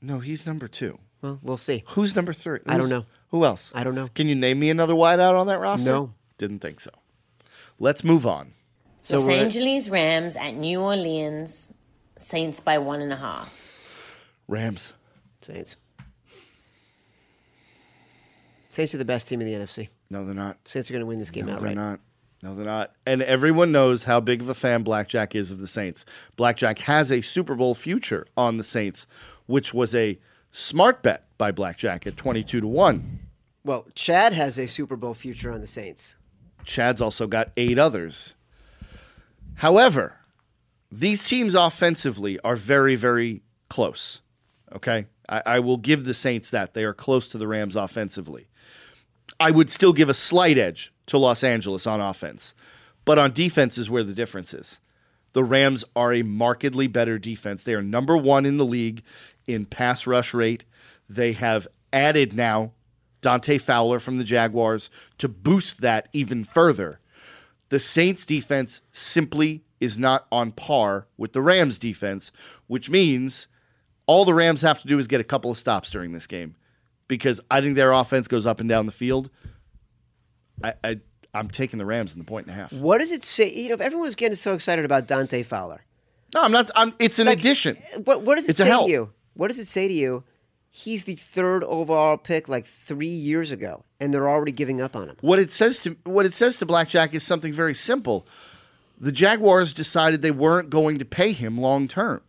[0.00, 0.98] No, he's number two.
[1.22, 1.82] Well, we'll see.
[1.88, 2.60] Who's number three?
[2.66, 3.04] I don't know.
[3.30, 3.72] Who else?
[3.74, 4.08] I don't know.
[4.14, 5.90] Can you name me another wideout on that roster?
[5.90, 6.14] No.
[6.38, 6.90] Didn't think so.
[7.80, 8.52] Let's move on.
[9.02, 11.72] So Los we're- Angeles Rams at New Orleans
[12.16, 13.56] Saints by one and a half.
[14.48, 14.92] Rams.
[15.40, 15.76] Saints.
[18.70, 19.88] Saints are the best team in the NFC.
[20.10, 20.58] No, they're not.
[20.66, 21.76] Saints are going to win this game No, they're outright.
[21.76, 22.00] not.
[22.42, 22.92] No, they're not.
[23.06, 26.04] And everyone knows how big of a fan Blackjack is of the Saints.
[26.36, 29.06] Blackjack has a Super Bowl future on the Saints,
[29.48, 30.18] which was a
[30.52, 33.18] smart bet by Blackjack at 22 to 1.
[33.64, 36.16] Well, Chad has a Super Bowl future on the Saints.
[36.64, 38.34] Chad's also got eight others.
[39.54, 40.18] However,
[40.92, 44.20] these teams offensively are very, very close.
[44.74, 45.06] Okay?
[45.28, 46.74] I, I will give the Saints that.
[46.74, 48.48] They are close to the Rams offensively.
[49.40, 52.54] I would still give a slight edge to Los Angeles on offense,
[53.04, 54.78] but on defense is where the difference is.
[55.32, 57.62] The Rams are a markedly better defense.
[57.62, 59.02] They are number one in the league
[59.48, 60.64] in pass rush rate.
[61.08, 62.72] They have added now
[63.20, 67.00] Dante Fowler from the Jaguars to boost that even further.
[67.70, 72.30] The Saints defense simply is not on par with the Rams defense,
[72.66, 73.46] which means
[74.06, 76.56] all the Rams have to do is get a couple of stops during this game
[77.08, 79.30] because I think their offense goes up and down the field.
[80.62, 81.00] I, I
[81.34, 82.72] I'm taking the Rams in the point and a half.
[82.72, 83.52] What does it say?
[83.52, 85.84] You know, everyone's getting so excited about Dante Fowler.
[86.34, 86.70] No, I'm not.
[86.74, 87.76] I'm, it's an Like, addition.
[88.04, 89.10] What, what does it It's say to you?
[89.38, 90.24] What does it say to you?
[90.68, 95.08] He's the third overall pick like three years ago, and they're already giving up on
[95.08, 95.16] him.
[95.20, 98.26] What it says to what it says to Blackjack is something very simple.
[98.98, 102.20] The Jaguars decided they weren't going to pay him long term.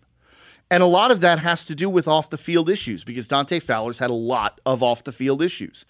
[0.69, 3.59] And a lot of that has to do with off the field issues because Dante
[3.59, 5.85] Fowler's had a lot of off the field issues.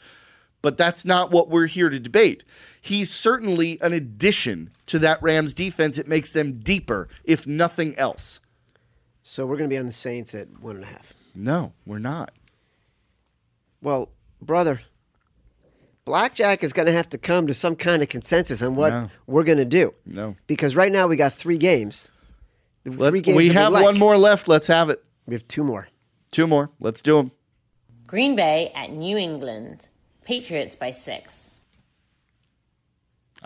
[0.61, 2.45] But that's not what we're here to debate.
[2.81, 5.97] He's certainly an addition to that Rams defense.
[5.97, 8.39] It makes them deeper, if nothing else.
[9.31, 11.13] So we're going to be on the Saints at one and a half.
[11.35, 12.31] No, we're not.
[13.79, 14.09] Well,
[14.41, 14.81] brother,
[16.03, 19.11] Blackjack is going to have to come to some kind of consensus on what No.
[19.27, 19.93] we're going to do.
[20.03, 20.35] No.
[20.47, 22.11] Because right now we got three games.
[22.85, 23.83] The Let- three games we that have like.
[23.83, 24.47] one more left.
[24.47, 25.03] Let's have it.
[25.27, 25.89] We have two more.
[26.31, 26.71] Two more.
[26.79, 27.31] Let's do them.
[28.07, 29.89] Green Bay at New England.
[30.25, 31.51] Patriots by six.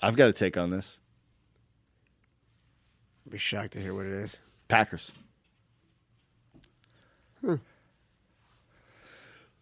[0.02, 0.98] I've got a take on this.
[3.28, 4.40] I'd be shocked to hear what it is.
[4.70, 5.12] Packers.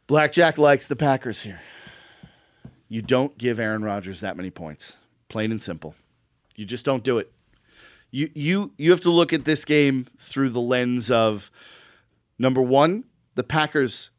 [0.08, 1.62] Blackjack likes the Packers here.
[2.90, 4.98] You don't give Aaron Rodgers that many points.
[5.30, 5.96] Plain and simple.
[6.58, 7.32] You just don't do it.
[8.12, 11.50] You you you have to look at this game through the lens of
[12.38, 14.10] number 1, the Packers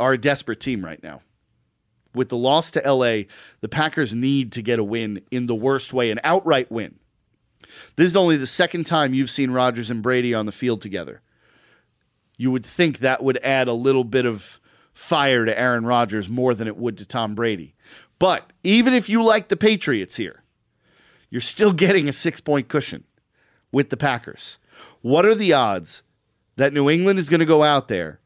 [0.00, 1.20] are a desperate team right now.
[2.14, 3.24] With the loss to LA,
[3.60, 6.94] the Packers need to get a win in the worst way, an outright win.
[7.96, 11.20] This is only the second time you've seen Rodgers and Brady on the field together.
[12.36, 14.60] You would think that would add a little bit of
[14.92, 17.74] fire to Aaron Rodgers more than it would to Tom Brady.
[18.18, 20.42] But even if you like the Patriots here,
[21.30, 23.04] you're still getting a six point cushion
[23.72, 24.58] with the Packers.
[25.02, 26.02] What are the odds
[26.56, 28.20] that New England is going to go out there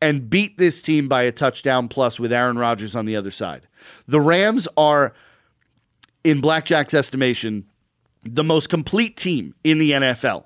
[0.00, 3.68] and beat this team by a touchdown plus with Aaron Rodgers on the other side?
[4.06, 5.14] The Rams are,
[6.24, 7.64] in Blackjack's estimation,
[8.24, 10.45] the most complete team in the NFL.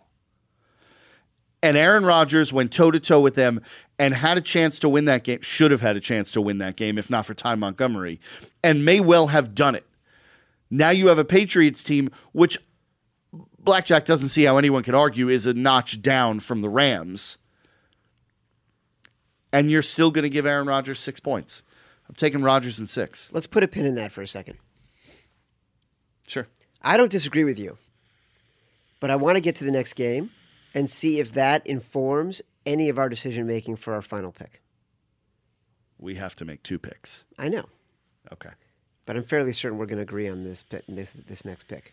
[1.62, 3.60] And Aaron Rodgers went toe to toe with them
[3.98, 6.58] and had a chance to win that game, should have had a chance to win
[6.58, 8.18] that game if not for Ty Montgomery,
[8.64, 9.86] and may well have done it.
[10.70, 12.58] Now you have a Patriots team, which
[13.58, 17.36] Blackjack doesn't see how anyone could argue is a notch down from the Rams.
[19.52, 21.62] And you're still going to give Aaron Rodgers six points.
[22.08, 23.28] I'm taking Rodgers in six.
[23.32, 24.56] Let's put a pin in that for a second.
[26.26, 26.46] Sure.
[26.80, 27.76] I don't disagree with you,
[29.00, 30.30] but I want to get to the next game
[30.74, 34.60] and see if that informs any of our decision making for our final pick.
[35.98, 37.24] We have to make two picks.
[37.38, 37.66] I know,
[38.32, 38.50] Okay.
[39.06, 41.92] but I'm fairly certain we're going to agree on this pick, this this next pick.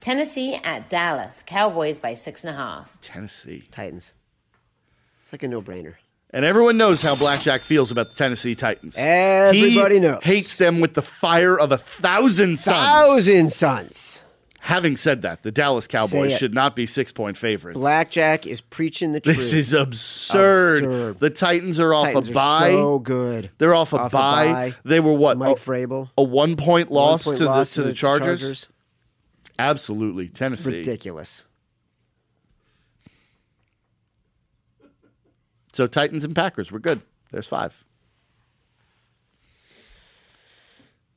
[0.00, 1.42] Tennessee at Dallas.
[1.44, 2.96] Cowboys by six and a half.
[3.00, 3.64] Tennessee.
[3.72, 4.14] Titans.
[5.22, 5.94] It's like a no-brainer.
[6.30, 8.94] And everyone knows how Blackjack feels about the Tennessee Titans.
[8.96, 10.22] Everybody he knows.
[10.22, 12.76] Hates them with the fire of a thousand suns.
[12.76, 14.22] Thousand Sons.
[14.68, 17.78] Having said that, the Dallas Cowboys should not be six point favorites.
[17.78, 19.38] Blackjack is preaching the truth.
[19.38, 20.84] this is absurd.
[20.84, 21.20] Absurd.
[21.20, 22.70] The Titans are off Titans a are bye.
[22.72, 23.50] so good.
[23.56, 24.52] They're off a Off a bye.
[24.52, 24.74] bye.
[24.84, 25.38] They were what?
[25.38, 26.10] Mike a, Vrabel.
[26.18, 28.68] a one point loss One point to the loss to the Chargers?
[29.58, 30.28] Absolutely.
[30.28, 30.68] Tennessee.
[30.80, 31.46] Ridiculous.
[35.72, 37.00] So Titans and Packers, we're good.
[37.30, 37.84] There's five.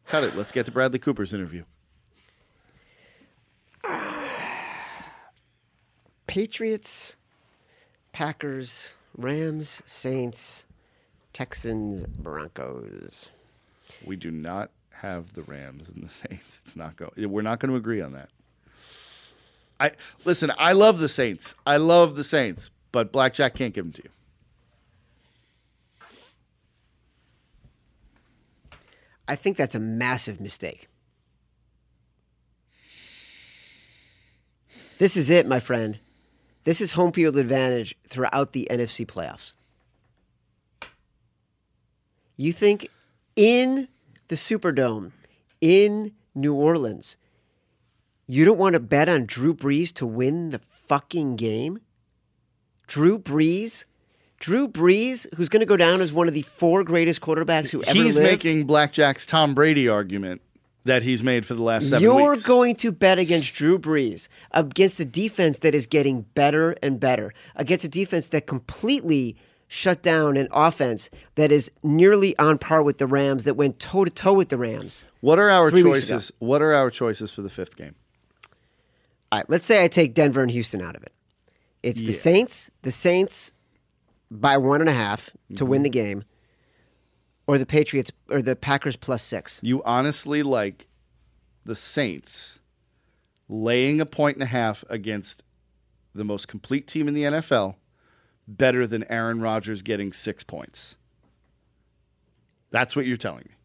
[0.08, 0.38] Cut it.
[0.38, 1.66] Let's get to Bradley Cooper's interview.
[6.32, 7.18] Patriots,
[8.14, 10.66] Packers, Rams, Saints,
[11.34, 13.30] Texans, Broncos.
[14.06, 16.62] We do not have the Rams and the Saints.
[16.66, 17.12] It's not go.
[17.18, 18.30] We're not going to agree on that.
[19.78, 19.92] I
[20.24, 20.54] listen.
[20.58, 21.54] I love the Saints.
[21.68, 24.04] I love the Saints, but Blackjack can't give them to
[28.72, 28.78] you.
[29.28, 30.88] I think that's a massive mistake.
[34.98, 36.00] This is it, my friend.
[36.64, 39.54] This is home field advantage throughout the NFC playoffs.
[42.38, 42.88] You think
[43.36, 43.88] in
[44.28, 45.12] the Superdome,
[45.60, 47.18] in New Orleans,
[48.28, 51.80] you don't want to bet on Drew Brees to win the fucking game?
[52.88, 53.86] Drew Brees?
[54.40, 57.84] Drew Brees, who's going to go down as one of the four greatest quarterbacks who
[57.84, 58.44] ever He's lived.
[58.44, 60.42] making Blackjack's Tom Brady argument
[60.84, 62.44] that he's made for the last 7 You're weeks.
[62.46, 67.34] going to bet against Drew Brees, against a defense that is getting better and better,
[67.56, 69.36] against a defense that completely
[69.68, 74.04] shut down an offense that is nearly on par with the Rams that went toe
[74.06, 75.04] to toe with the Rams.
[75.22, 76.16] What are our Three weeks ago.
[76.18, 76.32] choices?
[76.40, 77.96] What are our choices for the fifth game?
[79.32, 81.14] All right, let's say I take Denver and Houston out of it.
[81.84, 83.54] It's the Saints, the Saints
[84.30, 85.68] by one and a half to Mm-hmm.
[85.68, 86.24] win the game,
[87.48, 89.60] or the Patriots or the Packers plus six.
[89.64, 90.88] You honestly like
[91.66, 92.60] the Saints
[93.50, 95.44] laying a point and a half against
[96.16, 97.76] the most complete team in the NFL
[98.48, 100.96] better than Aaron Rodgers getting six points.
[102.72, 103.56] That's what you're telling me.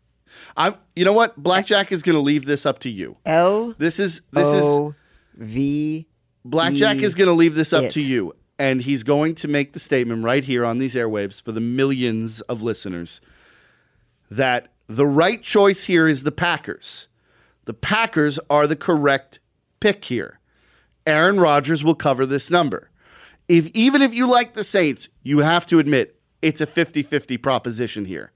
[0.56, 0.74] I'm.
[0.94, 1.36] You know what?
[1.36, 3.16] Blackjack is going to leave this up to you.
[3.24, 4.94] L This is this is O
[5.34, 6.06] V.
[6.44, 7.92] Blackjack is going to leave this up it.
[7.92, 11.52] to you, and he's going to make the statement right here on these airwaves for
[11.52, 13.20] the millions of listeners
[14.30, 17.08] that the right choice here is the Packers.
[17.64, 19.40] The Packers are the correct
[19.80, 20.38] pick here.
[21.06, 22.90] Aaron Rodgers will cover this number.
[23.48, 28.04] If even if you like the Saints, you have to admit it's a 50-50 proposition
[28.04, 28.32] here.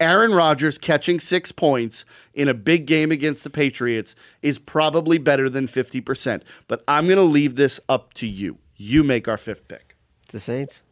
[0.00, 2.04] Aaron Rodgers catching 6 points
[2.34, 7.18] in a big game against the Patriots is probably better than 50%, but I'm going
[7.18, 8.58] to leave this up to you.
[8.76, 9.96] You make our fifth pick.
[10.28, 10.82] The Saints.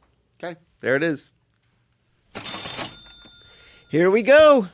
[0.42, 0.58] Okay?
[0.80, 1.32] There it is.
[3.90, 4.68] Here we go.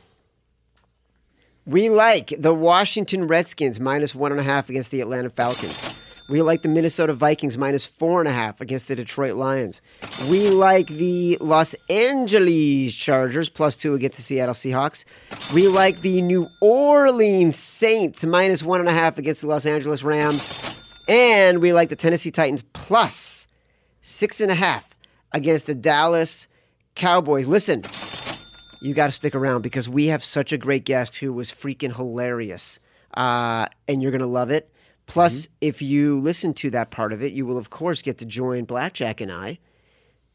[1.64, 5.94] We like the Washington Redskins minus one and a half against the Atlanta Falcons.
[6.28, 9.80] We like the Minnesota Vikings minus four and a half against the Detroit Lions.
[10.28, 15.06] We like the Los Angeles Chargers plus two against the Seattle Seahawks.
[15.54, 20.02] We like the New Orleans Saints minus one and a half against the Los Angeles
[20.02, 20.76] Rams.
[21.08, 23.46] And we like the Tennessee Titans plus
[24.02, 24.90] six and a half
[25.32, 26.48] against the Dallas
[26.94, 27.46] Cowboys.
[27.46, 27.82] Listen,
[28.81, 31.95] you got to stick around because we have such a great guest who was freaking
[31.95, 32.79] hilarious.
[33.14, 34.70] Uh, and you're going to love it.
[35.07, 38.24] Plus, if you listen to that part of it, you will, of course, get to
[38.24, 39.59] join Blackjack and I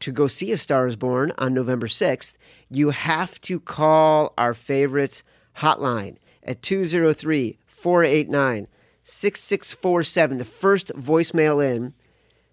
[0.00, 2.34] to go see A Star is Born on November 6th.
[2.70, 5.22] You have to call our favorites
[5.58, 8.66] hotline at 203 489
[9.04, 10.38] 6647.
[10.38, 11.92] The first voicemail in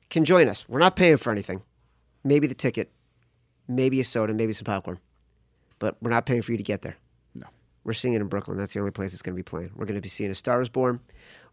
[0.09, 0.65] can join us.
[0.67, 1.61] We're not paying for anything.
[2.23, 2.91] Maybe the ticket,
[3.67, 4.99] maybe a soda, maybe some popcorn
[5.79, 6.95] but we're not paying for you to get there.
[7.35, 7.47] No.
[7.83, 8.57] We're seeing it in Brooklyn.
[8.57, 9.71] That's the only place it's going to be playing.
[9.75, 10.99] We're going to be seeing A Star is Born.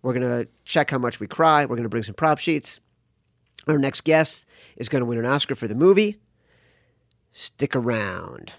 [0.03, 1.65] We're going to check how much we cry.
[1.65, 2.81] We're going to bring some prop sheets.
[3.67, 4.47] Our next guest
[4.77, 6.21] is going to win an Oscar for the movie.
[7.33, 8.53] Stick around.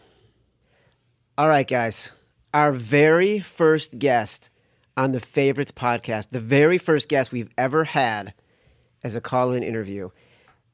[1.38, 2.12] All right, guys.
[2.54, 4.50] Our very first guest
[4.96, 8.34] on the Favorites podcast, the very first guest we've ever had
[9.04, 10.10] as a call in interview.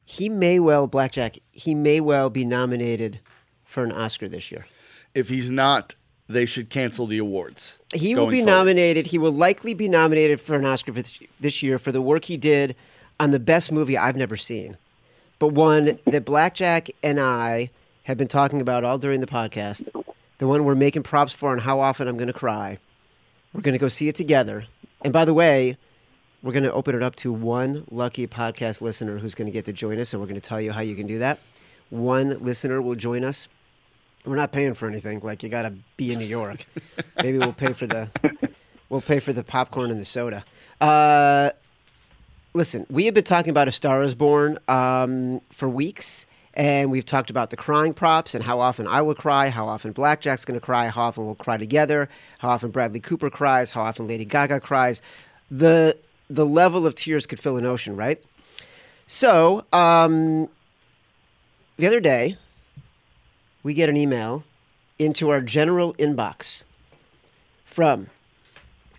[0.05, 3.19] He may well, Blackjack, he may well be nominated
[3.63, 4.65] for an Oscar this year.
[5.15, 5.95] If he's not,
[6.27, 7.77] they should cancel the awards.
[7.93, 8.51] He will be forward.
[8.51, 9.05] nominated.
[9.07, 12.25] He will likely be nominated for an Oscar for this- this year for the work
[12.25, 12.75] he did
[13.19, 14.77] on the best movie I've never seen,
[15.39, 17.69] but one that Blackjack and I
[18.03, 19.87] have been talking about all during the podcast.
[20.39, 22.79] The one we're making props for and how often I'm going to cry.
[23.53, 24.65] We're going to go see it together.
[25.03, 25.77] And by the way,
[26.41, 29.65] we're going to open it up to one lucky podcast listener who's going to get
[29.65, 31.39] to join us, and we're going to tell you how you can do that.
[31.89, 33.47] One listener will join us.
[34.25, 35.19] We're not paying for anything.
[35.21, 36.65] Like you got to be in New York.
[37.21, 38.09] Maybe we'll pay for the
[38.89, 40.45] we'll pay for the popcorn and the soda.
[40.79, 41.51] Uh,
[42.53, 47.05] listen, we have been talking about A Star Is Born um, for weeks, and we've
[47.05, 50.59] talked about the crying props and how often I will cry, how often Blackjack's going
[50.59, 52.09] to cry, how often we'll cry together,
[52.39, 55.01] how often Bradley Cooper cries, how often Lady Gaga cries.
[55.51, 55.97] The
[56.29, 58.23] the level of tears could fill an ocean, right?
[59.07, 60.49] So, um,
[61.77, 62.37] the other day,
[63.63, 64.43] we get an email
[64.99, 66.65] into our general inbox
[67.65, 68.07] from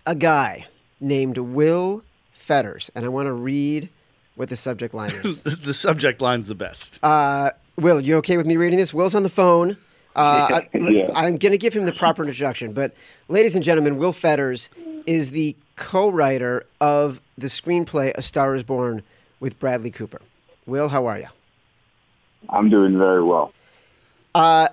[0.05, 0.65] a guy
[0.99, 2.03] named Will
[2.33, 3.89] Fetters, and I want to read
[4.35, 5.43] what the subject line is.
[5.43, 6.99] the subject line's the best.
[7.01, 8.93] Uh, Will, you okay with me reading this?
[8.93, 9.77] Will's on the phone.
[10.15, 11.09] Uh, I, Yeah.
[11.13, 12.93] I'm going to give him the proper introduction, but
[13.27, 14.69] ladies and gentlemen, Will Fetters
[15.05, 19.03] is the co-writer of the screenplay "A Star Is Born"
[19.39, 20.21] with Bradley Cooper.
[20.65, 21.27] Will, how are you?
[22.49, 23.51] I'm doing very well.
[24.35, 24.67] Uh,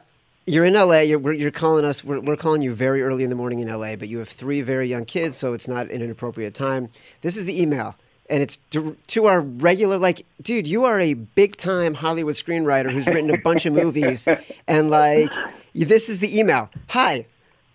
[0.44, 1.00] you're in LA.
[1.00, 2.02] You're, you're calling us.
[2.02, 4.60] We're, we're calling you very early in the morning in LA, but you have three
[4.60, 6.88] very young kids, so it's not an appropriate time.
[7.20, 7.94] This is the email,
[8.28, 9.98] and it's to, to our regular.
[9.98, 14.26] Like, dude, you are a big time Hollywood screenwriter who's written a bunch of movies,
[14.66, 15.30] and like,
[15.74, 16.68] this is the email.
[16.88, 17.24] Hi,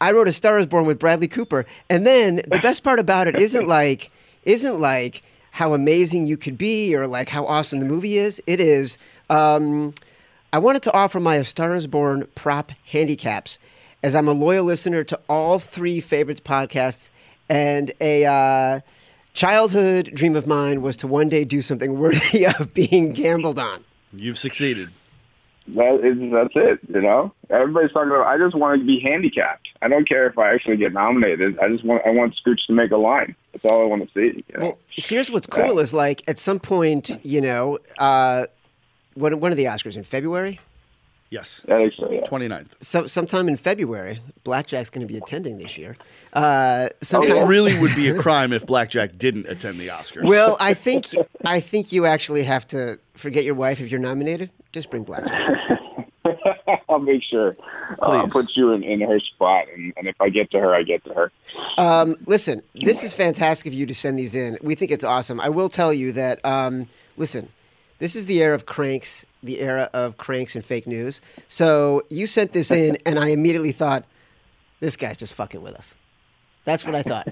[0.02, 3.30] I wrote A Star Is Born with Bradley Cooper, and then the best part about
[3.30, 4.12] it isn't like
[4.44, 8.42] isn't like how amazing you could be or like how awesome the movie is.
[8.46, 8.98] It is.
[9.30, 9.94] Um,
[10.54, 13.60] I wanted to offer my A Star is Born prop handicaps
[14.02, 17.10] as I'm a loyal listener to all three favorites podcasts,
[17.50, 18.80] and a uh,
[19.34, 23.84] childhood dream of mine was to one day do something worthy of being gambled on.
[24.14, 24.90] You've succeeded.
[25.76, 26.80] that is, that's it.
[26.96, 28.28] You know, everybody's talking about.
[28.28, 29.68] I just want to be handicapped.
[29.82, 31.60] I don't care if I actually get nominated.
[31.60, 33.36] I just want I want Scooch to make a line.
[33.52, 34.46] That's all I want to see.
[34.48, 34.66] You know?
[34.66, 38.46] Well, here's what's cool is like at some point, you know, uh,
[39.18, 40.60] when when are the Oscars in February?
[41.30, 41.62] Yes.
[41.66, 42.10] I think so.
[42.10, 42.22] Yeah.
[42.22, 42.68] 29th.
[42.80, 45.98] So sometime in February, Blackjack's going to be attending this year.
[46.32, 47.36] Uh, sometime.
[47.36, 50.24] It really would be a crime if Blackjack didn't attend the Oscars.
[50.24, 51.08] Well, I think
[51.44, 54.52] I think you actually have to forget your wife if you're nominated.
[54.72, 55.52] Just bring Blackjack.
[56.90, 57.58] I'll make sure.
[58.02, 58.32] Uh, I'll Please.
[58.32, 61.04] put you in, in her spot, and, and if I get to her, I get
[61.06, 61.32] to her.
[61.78, 64.58] Um, listen, this is fantastic of you to send these in.
[64.62, 65.40] We think it's awesome.
[65.40, 66.44] I will tell you that.
[66.46, 66.88] Um,
[67.18, 67.50] listen,
[68.00, 71.22] this is the era of cranks, the era of cranks and fake news.
[71.48, 74.06] So you sent this in, and I immediately thought,
[74.80, 75.96] this guy's just fucking with us.
[76.66, 77.28] That's what I thought.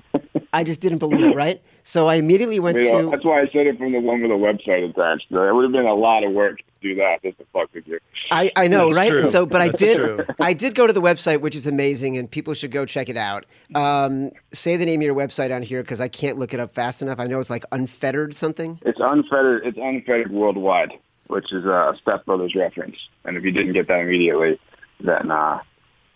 [0.54, 1.62] I just didn't believe it, right?
[1.84, 3.10] So I immediately went You know, to.
[3.12, 5.28] that's why I said it from the one with the website attached.
[5.32, 8.00] It would have been a lot of work do that just to fuck with you.
[8.32, 9.10] I, I know, That's right?
[9.12, 9.20] true.
[9.22, 9.98] And so, but I did.
[9.98, 10.20] true.
[10.40, 13.18] I did go to the website, which is amazing, and people should go check it
[13.18, 13.46] out.
[13.74, 16.74] Um, say the name of your website on here because I can't look it up
[16.74, 17.20] fast enough.
[17.20, 18.80] I know it's like unfettered something.
[18.86, 19.66] It's unfettered.
[19.66, 20.92] It's unfettered worldwide,
[21.28, 22.98] which is a Step Brothers reference.
[23.24, 24.60] And if you didn't get that immediately,
[25.02, 25.60] then uh,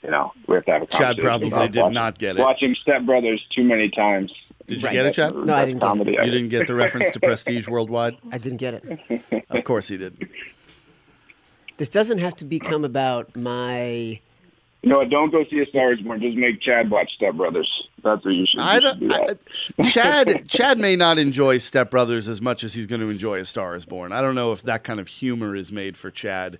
[0.03, 2.37] you know we have to have a Chad conversation probably about did watching- not get
[2.37, 2.41] it.
[2.41, 4.31] Watching Step Brothers too many times.
[4.67, 4.93] Did you Right.
[4.93, 5.33] get it, Chad?
[5.35, 5.89] No, I didn't get it.
[5.89, 8.17] comedy You didn't get the reference to Prestige Worldwide?
[8.31, 9.43] I didn't get it.
[9.49, 10.29] Of course he did.
[11.79, 14.19] This doesn't have to become about my.
[14.83, 15.03] No.
[15.05, 16.21] Don't go see a Star is Born.
[16.21, 17.87] Just make Chad watch Step Brothers.
[18.03, 19.39] That's what you should, I you should don't, do.
[19.79, 23.39] I, Chad Chad may not enjoy Step Brothers as much as he's going to enjoy
[23.39, 24.11] A Star Is Born.
[24.11, 26.59] I don't know if that kind of humor is made for Chad.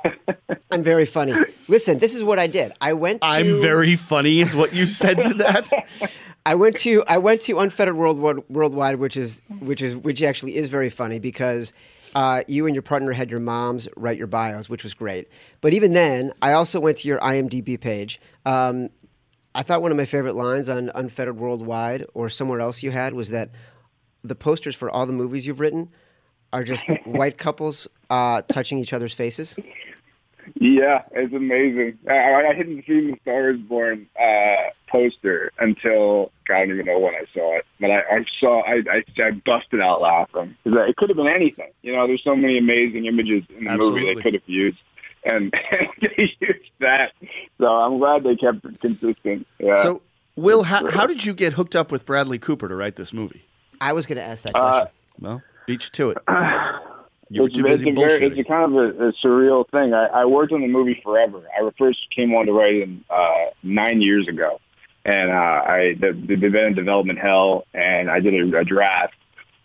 [0.70, 1.34] I'm very funny.
[1.68, 2.72] Listen, this is what I did.
[2.80, 3.20] I went.
[3.20, 5.70] To, I'm very funny, is what you said to that.
[6.46, 10.56] I went to I went to Unfettered World Worldwide, which is which is which actually
[10.56, 11.72] is very funny because
[12.16, 15.28] uh, you and your partner had your moms write your bios, which was great.
[15.60, 18.22] But even then, I also went to your IMDb page.
[18.46, 18.88] Um,
[19.54, 23.12] I thought one of my favorite lines on Unfettered Worldwide or somewhere else you had
[23.12, 23.50] was that
[24.24, 25.90] the posters for all the movies you've written
[26.54, 29.58] are just white couples uh, touching each other's faces.
[30.54, 31.98] Yeah, it's amazing.
[32.08, 34.54] I, I hadn't seen the Star is Born uh,
[34.88, 38.62] poster until God, I don't even know when I saw it, but I, I saw
[38.62, 41.70] I, I I busted out laughing 'Cause it could have been anything.
[41.82, 44.78] You know, there's so many amazing images in the movie they could have used,
[45.24, 45.52] and
[46.00, 47.12] they used that.
[47.58, 49.46] So I'm glad they kept it consistent.
[49.58, 49.82] Yeah.
[49.82, 50.02] So,
[50.36, 53.44] Will, how, how did you get hooked up with Bradley Cooper to write this movie?
[53.80, 54.88] I was going to ask that Uh, question.
[55.18, 56.18] Well, beat you to it.
[57.28, 59.68] You were it's, too it's busy a very, it's a kind of a, a surreal
[59.70, 59.92] thing.
[59.92, 61.42] I, I worked on the movie forever.
[61.52, 64.60] I first came on to write it uh, nine years ago,
[65.04, 68.64] and uh, I the, the, they've been in development hell, and I did a, a
[68.64, 69.14] draft,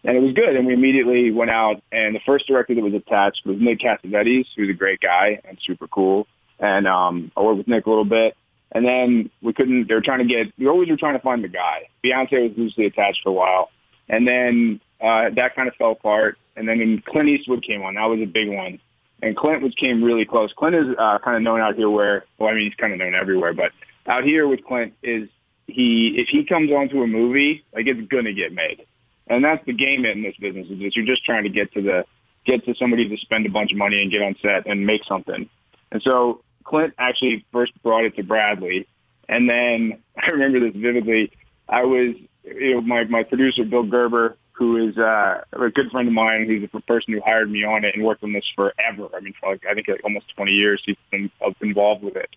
[0.04, 0.56] and it was good.
[0.56, 4.48] And we immediately went out, and the first director that was attached was Nick Cassavetes,
[4.56, 6.28] who's a great guy and super cool.
[6.58, 8.36] And um, I worked with Nick a little bit,
[8.72, 9.88] and then we couldn't.
[9.88, 10.52] They were trying to get.
[10.58, 11.90] We always were trying to find the guy.
[12.04, 13.70] Beyonce was loosely attached for a while,
[14.10, 16.40] and then uh, that kind of fell apart.
[16.56, 18.80] And then when Clint Eastwood came on, that was a big one.
[19.22, 20.52] And Clint was came really close.
[20.54, 23.00] Clint is uh, kind of known out here where, well, I mean, he's kind of
[23.00, 23.72] known everywhere, but
[24.08, 25.30] out here with Clint is
[25.68, 28.86] he, if he comes onto a movie, like it's gonna get made.
[29.28, 31.82] And that's the game in this business is that you're just trying to get to
[31.82, 32.06] the,
[32.46, 35.04] get to somebody to spend a bunch of money and get on set and make
[35.06, 35.48] something.
[35.92, 38.88] And so Clint actually first brought it to Bradley.
[39.30, 41.32] And then I remember this vividly.
[41.70, 46.08] I was, you know, my, my producer, Bill Gerber, who is uh, a good friend
[46.08, 46.46] of mine.
[46.48, 49.10] He's the person who hired me on it and worked on this forever.
[49.12, 52.16] I mean, for like, I think like almost 20 years he's been uh, involved with
[52.16, 52.30] it.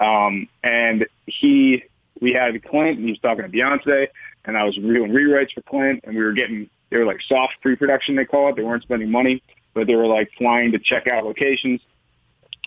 [0.00, 1.84] Um, and he,
[2.20, 4.08] we had Clint, and he was talking to Beyonce,
[4.44, 7.54] and I was doing rewrites for Clint, and we were getting, they were like soft
[7.62, 8.56] pre-production, they call it.
[8.56, 9.40] They weren't spending money,
[9.72, 11.80] but they were like flying to check out locations.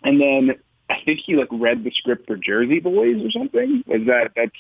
[0.03, 0.55] And then
[0.89, 3.83] I think he like read the script for Jersey Boys or something.
[3.87, 4.55] Is that that's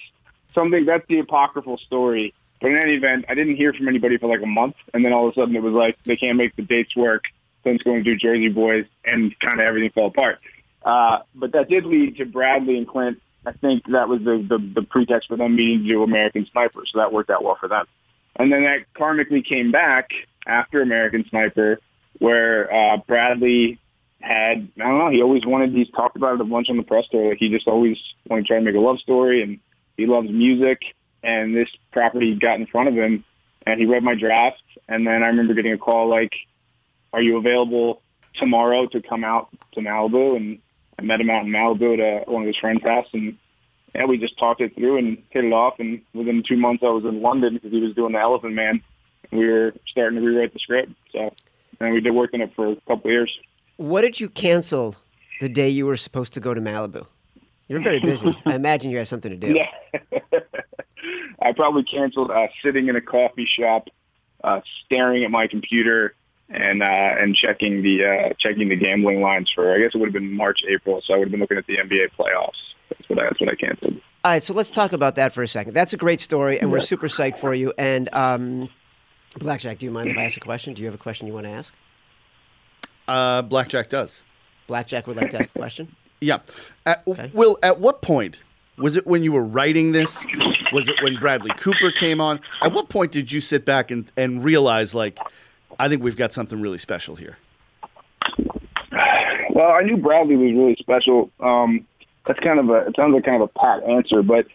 [0.53, 2.33] something that's the apocryphal story.
[2.61, 5.13] But in any event, I didn't hear from anybody for like a month, and then
[5.13, 7.25] all of a sudden it was like they can't make the dates work.
[7.63, 10.39] Clint's going to do Jersey Boys, and kind of everything fell apart.
[10.83, 13.21] Uh, but that did lead to Bradley and Clint.
[13.45, 16.83] I think that was the, the the pretext for them meeting to do American Sniper,
[16.85, 17.87] so that worked out well for them.
[18.35, 20.11] And then that karmically came back
[20.45, 21.79] after American Sniper,
[22.19, 23.79] where uh, Bradley
[24.19, 25.09] had I don't know.
[25.09, 25.73] He always wanted.
[25.73, 27.29] He's talked about it a bunch on the press tour.
[27.29, 27.97] Like he just always
[28.27, 29.59] wanted to try to make a love story, and
[29.97, 30.81] he loves music.
[31.23, 33.23] And this property got in front of him,
[33.65, 34.61] and he read my draft.
[34.87, 36.33] And then I remember getting a call like,
[37.13, 38.01] "Are you available
[38.35, 40.59] tomorrow to come out to Malibu?" And
[40.97, 43.37] I met him out in Malibu at one of his friends' house, and
[43.93, 45.79] yeah, we just talked it through and hit it off.
[45.79, 48.81] And within two months, I was in London because he was doing the Elephant Man.
[49.31, 51.33] We were starting to rewrite the script, so
[51.79, 53.39] and we did work on it for a couple of years.
[53.77, 54.95] What did you cancel
[55.39, 57.07] the day you were supposed to go to Malibu?
[57.71, 58.37] You're very busy.
[58.45, 59.55] I imagine you had something to do.
[59.55, 60.19] Yeah.
[61.41, 63.87] I probably canceled uh, sitting in a coffee shop,
[64.43, 66.13] uh, staring at my computer
[66.49, 69.73] and uh, and checking the uh, checking the gambling lines for.
[69.73, 71.65] I guess it would have been March, April, so I would have been looking at
[71.65, 72.59] the NBA playoffs.
[72.89, 74.01] That's what I, that's what I canceled.
[74.25, 75.73] All right, so let's talk about that for a second.
[75.73, 77.73] That's a great story, and we're super psyched for you.
[77.77, 78.67] And um,
[79.39, 80.73] Blackjack, do you mind if I ask a question?
[80.73, 81.73] Do you have a question you want to ask?
[83.07, 84.23] Uh, Blackjack does.
[84.67, 85.95] Blackjack would like to ask a question.
[86.21, 86.39] Yeah.
[86.85, 88.39] At, Will, at what point
[88.77, 90.23] was it when you were writing this?
[90.71, 92.39] Was it when Bradley Cooper came on?
[92.61, 95.19] At what point did you sit back and, and realize, like,
[95.79, 97.37] I think we've got something really special here?
[99.49, 101.31] Well, I knew Bradley was really special.
[101.39, 101.85] Um,
[102.25, 104.45] that's kind of a it sounds like kind of a pat answer, but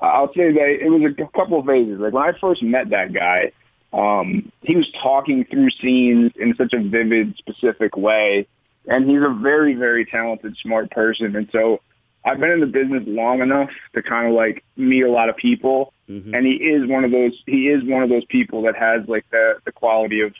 [0.00, 1.98] I'll say that it was a couple of phases.
[1.98, 3.52] Like when I first met that guy,
[3.92, 8.46] um, he was talking through scenes in such a vivid, specific way,
[8.86, 11.34] and he's a very, very talented, smart person.
[11.36, 11.80] And so
[12.24, 15.36] I've been in the business long enough to kind of like meet a lot of
[15.36, 16.34] people, Mm-hmm.
[16.36, 17.32] and he is one of those.
[17.46, 20.32] He is one of those people that has like the the quality of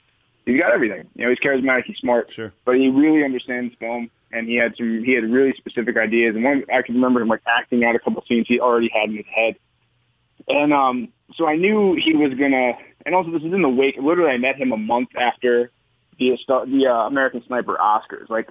[0.44, 1.08] he's got everything.
[1.16, 2.52] You know, he's charismatic, he's smart, Sure.
[2.64, 5.02] but he really understands film, and he had some.
[5.02, 7.98] He had really specific ideas, and one I can remember him like acting out a
[7.98, 9.56] couple scenes he already had in his head,
[10.46, 12.74] and um, so I knew he was gonna.
[13.04, 13.96] And also, this is in the wake.
[14.00, 15.72] Literally, I met him a month after
[16.18, 18.28] the the uh, American Sniper Oscars.
[18.28, 18.48] Like,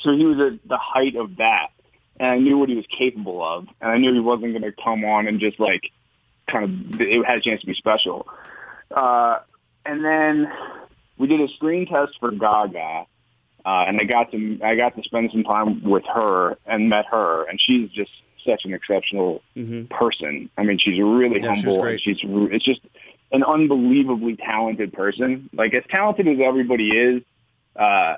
[0.00, 1.68] so he was at the height of that,
[2.18, 4.72] and I knew what he was capable of, and I knew he wasn't going to
[4.82, 5.82] come on and just like
[6.50, 8.26] kind of it had a chance to be special.
[8.94, 9.38] Uh,
[9.86, 10.48] and then
[11.18, 13.06] we did a screen test for Gaga,
[13.64, 17.06] uh, and I got to I got to spend some time with her and met
[17.10, 18.10] her, and she's just
[18.46, 19.42] such an exceptional
[19.90, 20.50] person.
[20.58, 21.44] I mean, she's really Mm-hmm.
[21.44, 22.80] Yeah, humble, and she's it's just
[23.34, 25.50] an unbelievably talented person.
[25.52, 27.22] Like as talented as everybody is,
[27.76, 28.16] uh,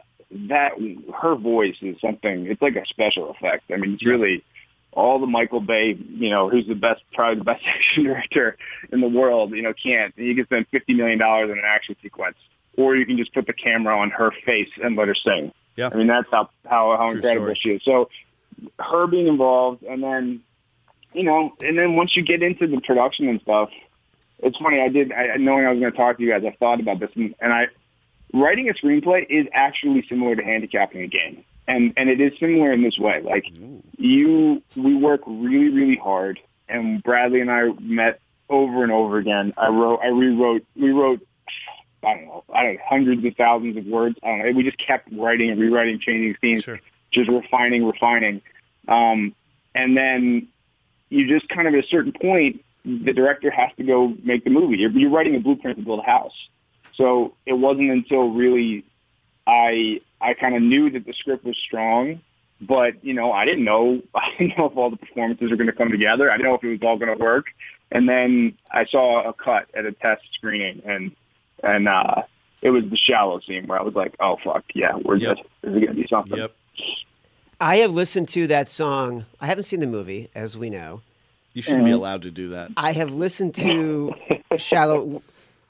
[0.48, 0.72] that
[1.20, 2.46] her voice is something.
[2.46, 3.64] It's like a special effect.
[3.72, 4.44] I mean, it's really
[4.92, 8.56] all the Michael Bay, you know, who's the best, probably the best action director
[8.92, 10.16] in the world, you know, can't.
[10.18, 12.36] You can spend fifty million dollars in an action sequence,
[12.76, 15.52] or you can just put the camera on her face and let her sing.
[15.76, 15.90] Yeah.
[15.92, 17.58] I mean, that's how how, how True incredible story.
[17.60, 17.82] she is.
[17.84, 18.10] So,
[18.78, 20.40] her being involved, and then,
[21.14, 23.70] you know, and then once you get into the production and stuff,
[24.40, 24.80] it's funny.
[24.80, 27.00] I did, I, knowing I was going to talk to you guys, I thought about
[27.00, 27.66] this, and, and I
[28.34, 32.72] writing a screenplay is actually similar to handicapping a game, and and it is similar
[32.72, 33.22] in this way.
[33.22, 33.46] Like
[33.98, 39.54] you, we work really, really hard, and Bradley and I met over and over again.
[39.56, 41.20] I wrote, I rewrote, we wrote.
[42.04, 42.44] I don't know.
[42.54, 44.16] I don't know, hundreds of thousands of words.
[44.22, 44.52] I don't know.
[44.52, 46.78] We just kept writing and rewriting, changing scenes, Sure.
[47.10, 48.42] just refining, refining.
[48.86, 49.34] Um,
[49.74, 50.46] and then
[51.08, 54.50] you just kind of at a certain point, the director has to go make the
[54.50, 54.76] movie.
[54.78, 56.32] You're, you're writing a blueprint to build a house.
[56.94, 58.84] So it wasn't until really
[59.46, 62.20] I I kind of knew that the script was strong,
[62.60, 65.66] but you know I didn't know I didn't know if all the performances were going
[65.66, 66.30] to come together.
[66.30, 67.46] I didn't know if it was all going to work.
[67.92, 71.12] And then I saw a cut at a test screening, and
[71.62, 72.22] and uh,
[72.62, 75.36] it was the shallow scene where I was like, oh fuck yeah, we're Yep.
[75.36, 75.46] good.
[75.62, 76.38] This is it going to be something.
[76.38, 76.54] Yep.
[77.60, 79.24] I have listened to that song.
[79.40, 81.00] I haven't seen the movie, as we know.
[81.56, 82.70] You shouldn't be allowed to do that.
[82.76, 84.14] I have listened to
[84.58, 85.22] Shallow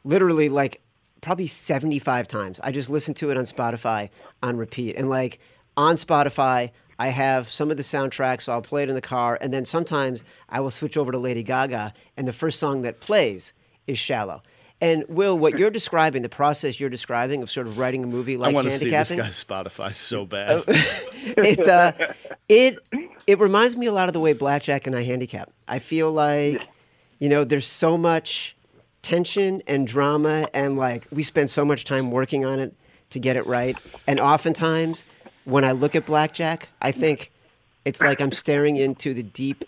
[0.03, 0.81] literally like
[1.21, 2.59] probably 75 times.
[2.65, 4.11] I just listened to it on Spotify
[4.43, 4.97] on repeat.
[4.97, 5.39] And like
[5.77, 9.39] on Spotify, I have some of the soundtracks, so I'll play it in the car.
[9.41, 12.99] And then sometimes I will switch over to Lady Gaga, and the first song that
[12.99, 13.53] plays
[13.87, 14.43] is Shallow.
[14.81, 18.37] And Will, what you're describing, the process you're describing of sort of writing a movie
[18.37, 20.65] like I want to see this guy's Spotify so bad.
[20.69, 21.93] it uh,
[22.49, 22.79] it
[23.27, 25.51] it reminds me a lot of the way Blackjack and I handicap.
[25.67, 26.69] I feel like,
[27.19, 28.55] you know, there's so much
[29.01, 32.75] tension and drama, and like we spend so much time working on it
[33.11, 33.79] to get it right.
[34.07, 35.07] And oftentimes,
[35.45, 37.33] when I look at Blackjack, I think
[37.87, 39.65] it's like I'm staring into the deep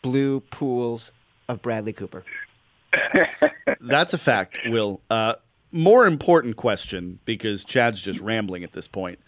[0.00, 1.12] blue pools
[1.48, 2.24] of Bradley Cooper.
[3.80, 5.00] That's a fact, Will.
[5.10, 5.34] Uh,
[5.74, 9.18] more important question because Chad's just rambling at this point.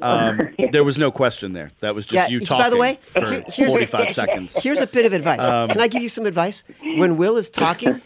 [0.00, 1.70] Um, there was no question there.
[1.80, 4.56] That was just Yeah, you talking by the way, for here's- 45 seconds.
[4.56, 5.40] Here's a bit of advice.
[5.40, 6.64] Um, Can I give you some advice?
[6.96, 8.00] When Will is talking,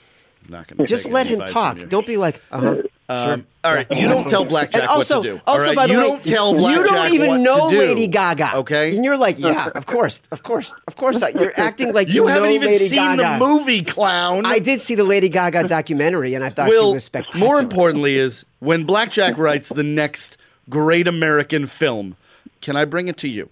[0.48, 1.78] Not just let him talk.
[1.88, 2.82] Don't be like, uh huh.
[3.06, 5.40] Um, all right, you don't tell Blackjack also, what to do.
[5.46, 5.76] also all right?
[5.76, 8.06] by the you way, don't tell Blackjack you Blackjack don't even what know do, Lady
[8.06, 8.56] Gaga.
[8.56, 11.20] Okay, and you're like, yeah, of course, of course, of course.
[11.34, 13.22] You're acting like you, you haven't know even Lady seen Gaga.
[13.38, 14.46] the movie, clown.
[14.46, 17.46] I did see the Lady Gaga documentary, and I thought she was spectacular.
[17.46, 20.38] more importantly, is when Blackjack writes the next
[20.70, 22.16] great American film.
[22.62, 23.50] Can I bring it to you?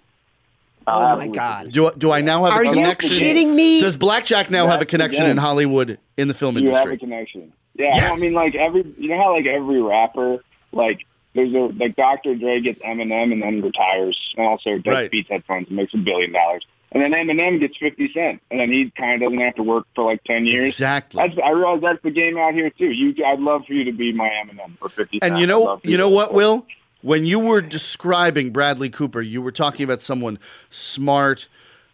[0.86, 3.10] oh my god, Do, do I now have Are a you connection?
[3.10, 3.80] kidding me?
[3.80, 5.32] Does Blackjack now have a connection again.
[5.32, 6.98] in Hollywood in the film You have a industry?
[6.98, 7.52] connection.
[7.74, 8.16] Yeah, Yes.
[8.16, 10.42] I mean, like every, you know how like every rapper,
[10.72, 12.34] like there's a like Dr.
[12.34, 15.10] Dre gets Eminem and then retires, and also does Right.
[15.10, 16.66] Beats headphones and makes a billion dollars.
[16.94, 19.86] And then Eminem gets 50 Cent, and then he kind of doesn't have to work
[19.94, 20.66] for like 10 years.
[20.66, 21.22] Exactly.
[21.26, 22.90] That's, I realize that's the game out here too.
[22.90, 25.32] You, I'd love for you to be my Eminem for 50 Cent.
[25.32, 26.66] And you know, you know what, Will?
[27.00, 30.38] When you were describing Bradley Cooper, you were talking about someone
[30.70, 31.48] smart,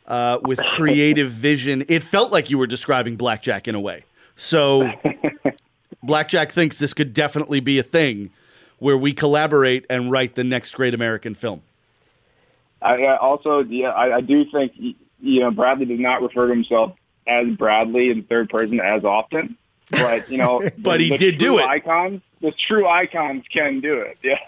[0.09, 1.85] uh, with creative vision.
[1.89, 4.05] It felt like you were describing Blackjack in a way.
[4.37, 4.91] So,
[6.03, 8.31] Blackjack thinks this could definitely be a thing
[8.79, 11.63] where we collaborate and write the next great American film.
[12.81, 14.73] I, I also, yeah, I, I do think
[15.21, 16.95] you know Bradley does not refer to himself
[17.27, 19.57] as Bradley in third person as often,
[19.91, 21.65] but you know, But the- he the did do it.
[21.65, 24.17] Icons, the true icons can do it.
[24.23, 24.39] Yeah,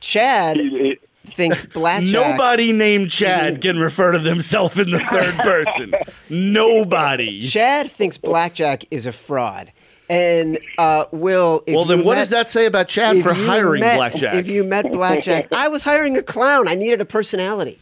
[0.00, 0.98] Chad He- he-
[1.30, 2.12] thinks blackjack.
[2.12, 5.92] Nobody named Chad can refer to themselves in the third person.
[6.30, 7.42] Nobody.
[7.42, 9.72] Chad thinks blackjack is a fraud.
[10.08, 13.32] And uh, Will, if Well, then you what met- does that say about Chad for
[13.32, 14.34] hiring met- Blackjack?
[14.34, 16.68] If you met Blackjack, I was hiring a clown.
[16.68, 17.78] I needed a personality.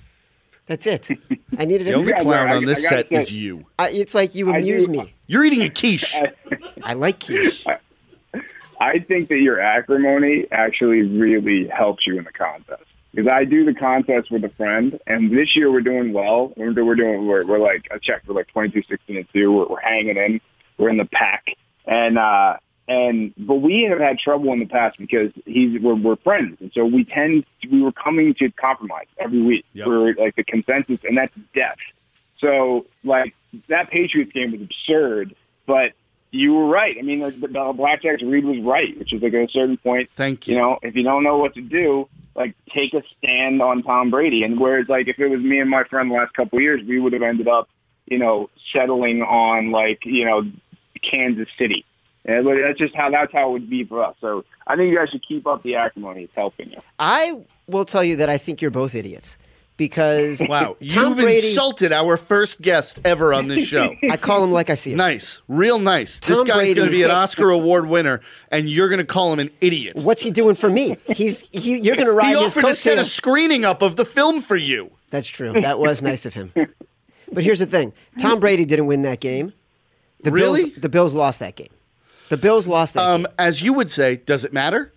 [0.66, 1.10] That's it.
[1.58, 1.96] I needed the a.
[1.96, 3.64] only clown are- on this I gotta set say- is you.
[3.78, 5.14] I, it's like you amuse do- me.
[5.26, 6.14] You're eating a quiche.
[6.84, 7.64] I like quiche.
[8.80, 12.82] I think that your acrimony actually really helps you in the contest.
[13.14, 16.52] Because I do the contest with a friend, and this year we're doing well.
[16.56, 19.52] We're, we're doing we're, we're like I checked we're like 22, 16, and two.
[19.52, 20.40] We're, we're hanging in.
[20.78, 21.44] We're in the pack,
[21.86, 22.56] and uh,
[22.88, 26.70] and but we have had trouble in the past because he's we're, we're friends, and
[26.74, 29.84] so we tend we were coming to compromise every week Yep.
[29.84, 31.76] for like the consensus, and that's death.
[32.38, 33.34] So like
[33.68, 35.34] that Patriots game was absurd,
[35.66, 35.92] but
[36.34, 36.96] you were right.
[36.98, 39.76] I mean, like, the, the Blackjack's read was right, which is like at a certain
[39.76, 40.54] point, Thank you.
[40.54, 44.10] you know, if you don't know what to do, like take a stand on Tom
[44.10, 44.42] Brady.
[44.42, 46.80] And whereas like if it was me and my friend the last couple of years,
[46.88, 47.68] we would have ended up,
[48.06, 50.42] you know, settling on like, you know,
[51.02, 51.84] Kansas City.
[52.24, 54.14] And that's just how that's how it would be for us.
[54.20, 56.22] So I think you guys should keep up the acrimony.
[56.24, 56.80] It's helping you.
[56.98, 59.38] I will tell you that I think you're both idiots
[59.76, 61.48] because Wow, Tom you've Brady.
[61.48, 63.96] insulted our first guest ever on this show.
[64.10, 64.98] I call him like I see him.
[64.98, 66.20] nice, real nice.
[66.20, 68.20] this guy's going to be an Oscar award winner,
[68.52, 69.96] and you're going to call him an idiot.
[69.96, 70.96] What's he doing for me?
[71.08, 71.78] He's he.
[71.78, 74.42] You're going to ride He his offered to set a screening up of the film
[74.42, 74.92] for you.
[75.10, 75.52] That's true.
[75.54, 76.52] That was nice of him.
[77.32, 79.52] But here's the thing: Tom Brady didn't win that game.
[80.22, 80.64] The Really?
[80.70, 81.68] Bills, the Bills lost that game.
[82.28, 83.32] The Bills lost that Um, game.
[83.38, 84.92] as you would say, does it matter?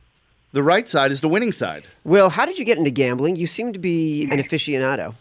[0.53, 1.83] The right side is the winning side.
[2.03, 3.35] Will, how did you get into gambling?
[3.35, 5.15] You seem to be an aficionado.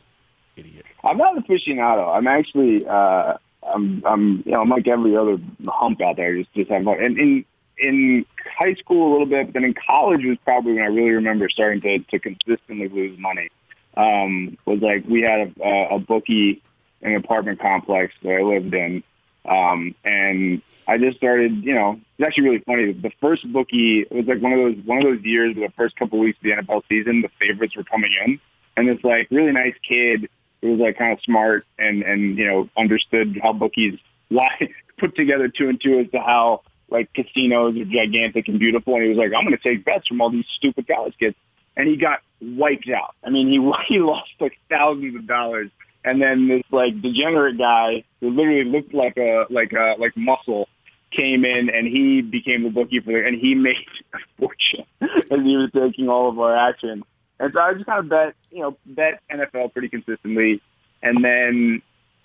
[0.56, 0.84] Idiot.
[1.02, 2.14] I'm not an aficionado.
[2.16, 3.34] I'm actually, uh,
[3.74, 6.36] I'm, I'm, you know, I'm like every other hump out there.
[6.36, 7.02] Just, just have fun.
[7.02, 7.44] And in
[7.76, 8.24] in
[8.56, 11.48] high school a little bit, but then in college was probably when I really remember
[11.48, 13.48] starting to to consistently lose money.
[13.96, 16.62] Um, was like we had a, a, a bookie
[17.02, 19.02] in an apartment complex that I lived in,
[19.48, 21.64] um, and I just started.
[21.64, 22.92] You know, it's actually really funny.
[22.92, 25.96] The first bookie it was like one of those one of those years the first
[25.96, 28.40] couple of weeks of the NFL season, the favorites were coming in,
[28.76, 30.28] and this like really nice kid
[30.62, 34.48] who was like kind of smart and and you know understood how bookies why
[34.98, 39.02] put together two and two as to how like casinos are gigantic and beautiful, and
[39.02, 41.36] he was like, I'm going to take bets from all these stupid college kids,
[41.76, 43.14] and he got wiped out.
[43.24, 45.70] I mean, he he lost like thousands of dollars,
[46.04, 50.68] and then this like degenerate guy who literally looked like a like a like muscle
[51.10, 53.76] came in and he became the bookie for the, and he made
[54.12, 57.02] a fortune as he was taking all of our action.
[57.40, 60.62] And so I just kind of bet, you know, bet NFL pretty consistently.
[61.02, 61.82] And then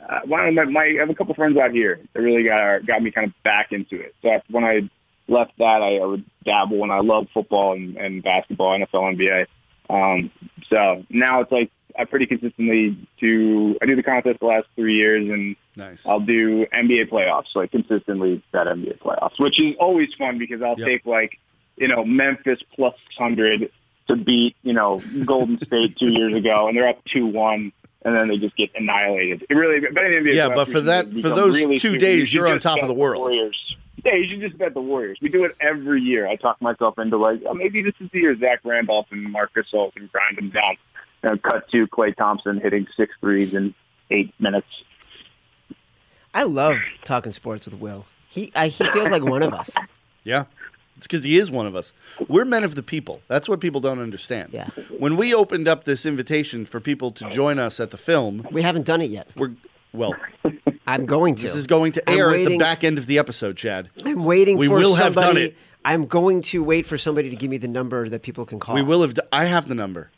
[0.07, 3.01] uh, one of my, I have a couple friends out here that really got got
[3.01, 4.15] me kind of back into it.
[4.21, 4.89] So when I
[5.27, 9.45] left that, I, I would dabble, and I love football and, and basketball, NFL, NBA.
[9.89, 10.31] Um,
[10.69, 13.77] so now it's like I pretty consistently do.
[13.81, 16.05] I do the contest the last three years, and Nice.
[16.07, 20.77] I'll do NBA playoffs, like consistently bet NBA playoffs, which is always fun because I'll
[20.79, 20.87] Yep.
[20.87, 21.37] take like,
[21.77, 23.69] you know, Memphis plus 600
[24.07, 27.71] to beat, you know, Golden State two years ago, and they're up 2-1,
[28.03, 29.45] and then they just get annihilated.
[29.49, 32.59] It really, NBA Yeah, but for that- for those really two days, you you're on
[32.59, 33.19] top of the world.
[33.21, 33.75] Warriors.
[34.05, 35.17] Yeah, you should just bet the Warriors.
[35.21, 36.25] We do it every year.
[36.25, 39.67] I talk myself into like, oh, maybe this is the year Zach Randolph and Marcus
[39.73, 40.77] Gasol can grind them down.
[41.23, 43.73] You know, cut to Clay Thompson hitting six threes in
[44.09, 44.67] eight minutes.
[46.33, 48.05] I love talking sports with Will.
[48.29, 49.71] He I, he feels like one of us.
[50.25, 50.45] Yeah.
[50.97, 51.93] It's because he is one of us.
[52.27, 53.21] We're men of the people.
[53.29, 54.49] That's what people don't understand.
[54.51, 54.67] Yeah.
[54.97, 58.61] When we opened up this invitation for people to join us at the film, We
[58.61, 59.29] haven't done it yet.
[59.37, 59.53] we're
[59.93, 60.13] well.
[60.87, 61.41] I'm going to.
[61.41, 63.89] This is going to I'm air at the back end of the episode, Chad.
[64.05, 65.55] I'm waiting We for will have done it.
[65.85, 68.75] I'm going to wait for somebody to give me the number that people can call.
[68.75, 69.13] We will have.
[69.13, 70.11] d- I have the number.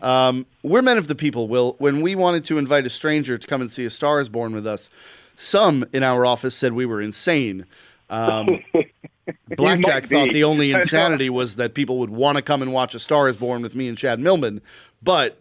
[0.00, 1.48] Um, we're men of the people.
[1.48, 4.28] Will when we wanted to invite a stranger to come and see A Star Is
[4.28, 4.88] Born with us,
[5.36, 7.66] some in our office said we were insane.
[8.08, 8.60] Um,
[9.56, 12.98] Blackjack thought the only insanity was that people would want to come and watch A
[12.98, 14.60] Star Is Born with me and Chad Millman.
[15.02, 15.40] But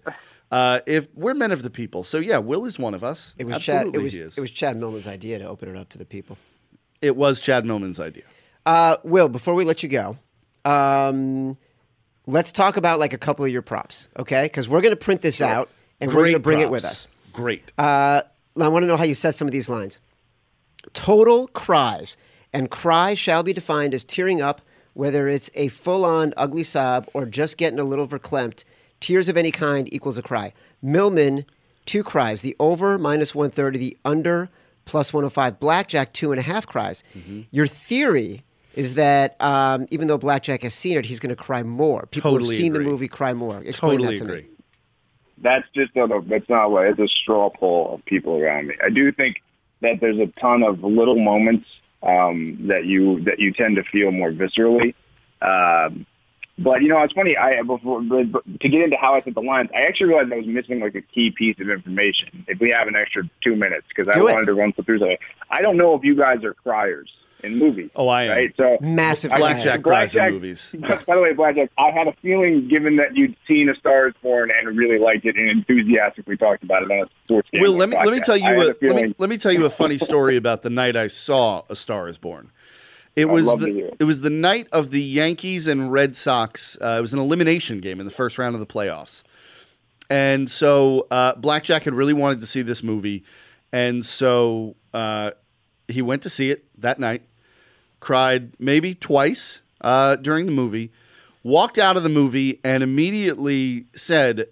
[0.52, 3.34] uh, if we're men of the people, so yeah, Will is one of us.
[3.38, 3.88] It was Chad.
[3.93, 4.38] It was he is.
[4.38, 6.38] it was Chad Millman's idea to open it up to the people.
[7.02, 8.24] It was Chad Millman's idea.
[8.66, 10.18] Uh, Will, before we let you go,
[10.66, 11.58] um,
[12.28, 14.43] let's talk about like a couple of your props, okay?
[14.43, 15.69] Because we're going to print this out
[15.99, 17.07] and we're going to bring it with us.
[17.34, 17.72] Great.
[17.78, 18.22] Uh,
[18.59, 19.99] I want to know how you said some of these lines.
[20.93, 22.17] Total cries,
[22.51, 24.61] and cry shall be defined as tearing up,
[24.93, 28.63] whether it's a full-on ugly sob or just getting a little verklempt.
[28.99, 30.53] Tears of any kind equals a cry.
[30.82, 31.45] Millman,
[31.86, 32.41] two cries.
[32.41, 33.80] The over minus one thirty.
[33.80, 34.49] The under
[34.86, 35.59] plus one hundred five.
[35.59, 37.03] Blackjack two and a half cries.
[37.15, 37.41] Mm-hmm.
[37.51, 38.43] Your theory
[38.76, 42.05] is that um, even though Blackjack has seen it, he's going to cry more.
[42.07, 42.86] People Totally who've seen agree.
[42.86, 43.61] the movie cry more.
[43.63, 44.41] Explain totally that to agree.
[44.43, 44.47] me.
[45.39, 48.76] that's just not a, that's not what it's a straw poll of people around me.
[48.84, 49.41] I do think
[49.82, 51.65] that there's a ton of little moments
[52.03, 54.93] um, that you that you tend to feel more viscerally.
[55.41, 56.05] Um,
[56.59, 57.36] but you know, it's funny.
[57.36, 60.32] I before but, but to get into how I said the lines, I actually realized
[60.32, 62.45] I was missing like a key piece of information.
[62.47, 64.34] If we have an extra two minutes, because I Do it.
[64.34, 65.17] wanted to run through something.
[65.49, 67.09] I don't know if you guys are criers
[67.43, 67.89] in movies.
[67.95, 68.31] Oh, I am.
[68.31, 68.53] Right.
[68.57, 70.75] So Massive Blackjack cries in Blackjack- movies.
[71.07, 74.13] By the way, Blackjack, I had a feeling, given that you'd seen A Star Is
[74.21, 77.61] Born and really liked it and enthusiastically talked about it on a sports game.
[77.61, 79.37] Will, like let me let me tell you I a, a let me let me
[79.37, 82.51] tell you a funny story about the night I saw A Star Is Born.
[83.15, 83.95] It was the, it.
[83.99, 86.77] it was the night of the Yankees and Red Sox.
[86.81, 89.23] Uh, it was an elimination game in the first round of the playoffs,
[90.09, 93.23] and so uh, Blackjack had really wanted to see this movie,
[93.73, 95.31] and so uh,
[95.87, 97.23] he went to see it that night.
[98.02, 100.91] Cried maybe twice uh, during the movie.
[101.43, 104.47] Walked out of the movie and immediately said,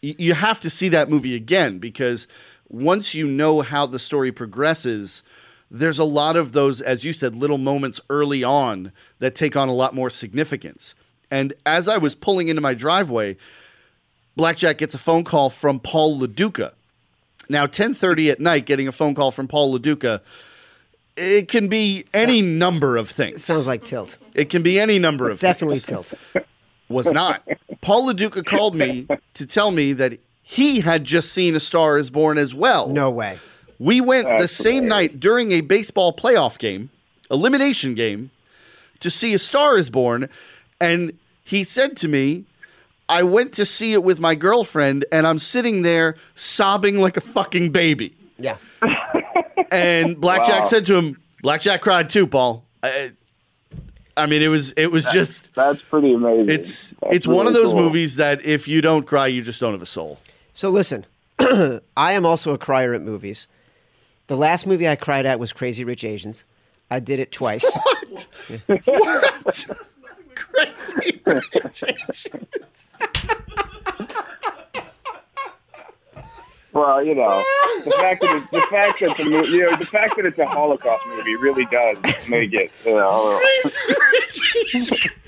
[0.00, 2.26] you have to see that movie again because
[2.68, 5.22] once you know how the story progresses,
[5.70, 9.68] there's a lot of those, as you said, little moments early on that take on
[9.68, 10.94] a lot more significance.
[11.30, 13.36] And as I was pulling into my driveway,
[14.36, 16.72] Blackjack gets a phone call from Paul Lo Duca.
[17.48, 20.22] Now, 10:30 at night, getting a phone call from Paul Lo Duca,
[21.20, 23.44] it can be any number of things.
[23.44, 24.16] Sounds like tilt.
[24.34, 25.50] it can be any number of things.
[25.52, 26.44] Definitely things tilt.
[26.88, 27.46] was not.
[27.82, 31.98] Paul Lo Duca called me to tell me that he had just seen A Star
[31.98, 32.88] Is Born as well.
[32.88, 33.38] No way.
[33.78, 34.88] We went the same hilarious.
[34.90, 36.90] night during a baseball playoff game,
[37.30, 38.30] elimination game,
[39.00, 40.28] to see A Star Is Born,
[40.80, 42.44] and he said to me,
[43.08, 47.20] "I went to see it with my girlfriend, and I'm sitting there sobbing like a
[47.22, 48.56] fucking baby." Yeah.
[49.70, 50.66] And Blackjack Wow.
[50.66, 53.12] said to him, "Blackjack cried too, Paul." I,
[54.16, 56.48] I mean, it was it was just That's pretty amazing.
[56.48, 57.82] it's That's it's one of those cool.
[57.82, 60.18] movies that if you don't cry, you just don't have a soul.
[60.54, 61.06] So listen,
[61.40, 61.80] I
[62.12, 63.46] am also a crier at movies.
[64.26, 66.44] The last movie I cried at was Crazy Rich Asians.
[66.90, 67.64] I did it twice.
[68.84, 69.66] What?
[70.34, 71.20] Crazy.
[76.72, 77.44] Well, you know,
[77.84, 80.38] the fact that it's, the fact that the mo- you know the fact that it's
[80.38, 81.96] a Holocaust movie really does
[82.28, 82.70] make it.
[82.84, 83.40] You know,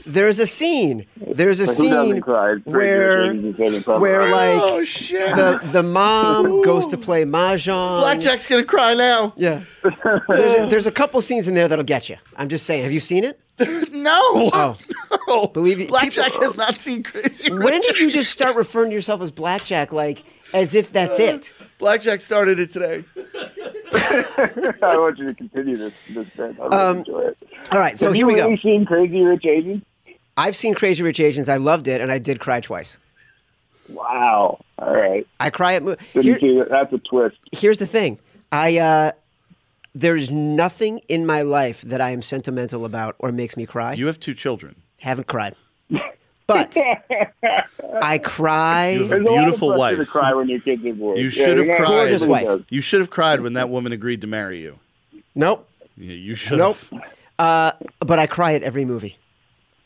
[0.07, 1.07] There's a scene.
[1.17, 2.55] There's a scene doesn't cry?
[2.55, 3.99] Crazy where Rich Asians doesn't cry.
[3.99, 8.01] where like oh the the mom goes to play mahjong.
[8.01, 9.33] Blackjack's gonna cry now.
[9.37, 9.63] Yeah.
[10.29, 12.17] There's, there's a couple scenes in there that'll get you.
[12.37, 12.83] I'm just saying.
[12.83, 13.39] Have you seen it?
[13.93, 14.19] No,
[14.53, 14.77] Oh.
[15.29, 15.47] no.
[15.49, 17.51] Believe you- Blackjack people- has not seen Crazy.
[17.51, 21.19] When Rich did you just start referring to yourself as Blackjack, like as if that's
[21.19, 21.53] it?
[21.79, 23.05] Blackjack started it today.
[23.95, 26.57] I want you to continue this this bit.
[26.61, 27.39] I really Um, enjoy it.
[27.71, 28.47] All right, so Have here you we go.
[28.47, 29.83] really seen Crazy Rich Asians?
[30.37, 31.49] I've seen Crazy Rich Asians.
[31.49, 32.99] I loved it, and I did cry twice.
[33.89, 34.61] Wow.
[34.79, 35.27] All right.
[35.41, 36.69] I cry at mo- Didn't Here, see that.
[36.71, 37.37] That's a twist.
[37.53, 38.19] here's the thing.
[38.51, 39.13] I uh,
[39.95, 43.93] there's nothing in my life that I am sentimental about or makes me cry.
[43.95, 44.77] You have two children.
[44.99, 45.55] Haven't cried,
[46.53, 48.91] but I cry.
[48.91, 49.99] You have a a beautiful pressure wife.
[49.99, 51.17] to cry when your kids are born.
[51.19, 51.87] You Yeah, should have cried.
[51.87, 52.61] Gorgeous wife.
[52.71, 54.79] You should have cried when that woman agreed to marry you.
[55.35, 56.77] Nope, Yeah, You should nope.
[56.93, 57.03] have.
[57.39, 59.17] Uh, but I cry at every movie.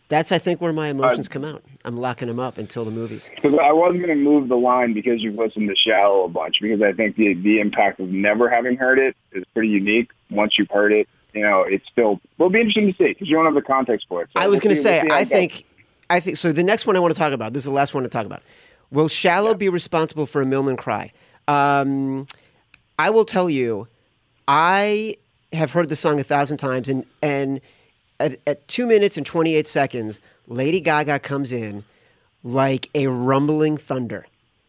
[0.09, 1.62] That's I think where my emotions come out.
[1.85, 3.29] I'm locking them up until the movies.
[3.35, 6.59] Because I wasn't going to move the line because you've listened to Shallow a bunch
[6.61, 10.11] because I think the the impact of never having heard it is pretty unique.
[10.31, 13.35] Once you've heard it, you know, it's still will be interesting to see because you
[13.37, 14.29] don't have the context for it.
[14.33, 15.29] So I was we'll going to say, I it goes.
[15.29, 15.64] think,
[16.11, 16.37] I think.
[16.37, 17.53] So the next one I want to talk about.
[17.53, 18.43] This is the last one to talk about.
[18.91, 21.13] Will Shallow be responsible for a Millman cry?
[21.49, 22.27] Um,
[22.99, 23.89] I will tell you,
[24.49, 25.17] I
[25.53, 27.61] have heard the song a thousand times, and and
[28.21, 31.85] at, at two minutes and twenty eight seconds, Lady Gaga comes in
[32.45, 34.25] like a rumbling thunder,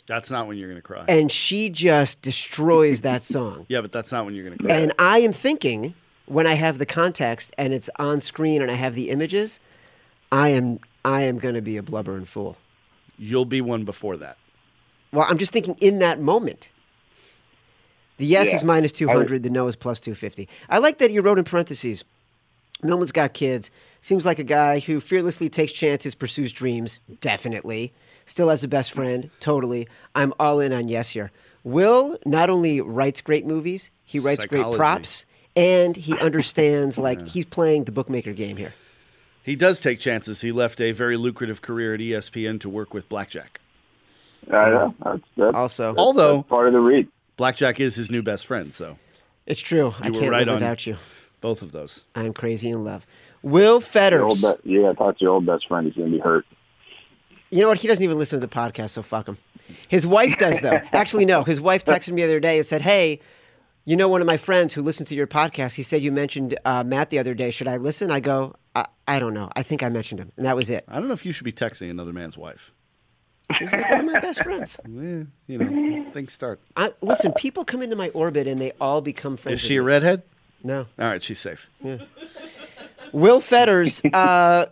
[0.08, 1.06] That's not when you're going to cry.
[1.08, 3.68] and she just destroys that song.
[3.70, 4.76] yeah, but that's not when you're going to cry.
[4.76, 5.94] And I am thinking
[6.26, 9.60] when I have the context and it's on screen and I have the images,
[10.32, 12.58] I am I am going to be a blubbering fool.
[13.18, 14.38] You'll be one before that.
[15.14, 16.70] Well, I'm just thinking in that moment.
[18.18, 18.58] The yes Yeah.
[18.58, 20.50] is minus 200, the no is plus 250.
[20.70, 22.04] I like that you wrote in parentheses
[22.84, 23.72] Millman's got kids.
[24.02, 27.00] Seems like a guy who fearlessly takes chances, pursues dreams.
[27.22, 27.92] Definitely.
[28.26, 29.32] Still has a best friend.
[29.40, 29.88] Totally.
[30.14, 31.32] I'm all in on yes here.
[31.64, 37.46] Will not only writes great movies, he writes great props, and he understands, like, he's
[37.46, 38.74] playing the bookmaker game here.
[39.48, 40.42] He does take chances.
[40.42, 43.62] He left a very lucrative career at ESPN to work with Blackjack.
[44.52, 44.94] I know.
[45.04, 47.08] That's, that's, Also, Although that's part of the read.
[47.38, 48.98] Blackjack is his new best friend, so
[49.46, 49.94] it's true.
[50.02, 50.98] I You were can't right live without you.
[51.40, 52.02] both of those.
[52.14, 53.06] I'm crazy in love.
[53.42, 54.44] Will Your old Fetters.
[54.64, 55.88] be- you got to talk to your old best friend.
[55.88, 56.46] He's going to be hurt.
[57.50, 57.80] You know what?
[57.80, 59.38] He doesn't even listen to the podcast, so fuck him.
[59.88, 60.82] His wife does, though.
[60.92, 61.44] Actually, no.
[61.46, 63.22] His wife texted me the other day and said, "Hey,
[63.88, 65.76] you know one of my friends who listened to your podcast.
[65.76, 67.50] He said you mentioned uh, Matt the other day.
[67.52, 69.50] Should I listen?" I go, I, "I don't know.
[69.56, 71.46] I think I mentioned him, and that was it." I don't know if you should
[71.46, 72.74] be texting another man's wife.
[73.58, 74.78] She's like one of my best friends.
[74.86, 76.60] Eh, you know, things start.
[76.76, 79.62] I, listen, people come into my orbit and they all become friends.
[79.62, 79.86] Is with she a me.
[79.88, 80.24] redhead?
[80.66, 80.80] No.
[81.00, 81.66] All right, she's safe.
[81.82, 82.00] Yeah.
[83.14, 84.66] Will Fetters, uh,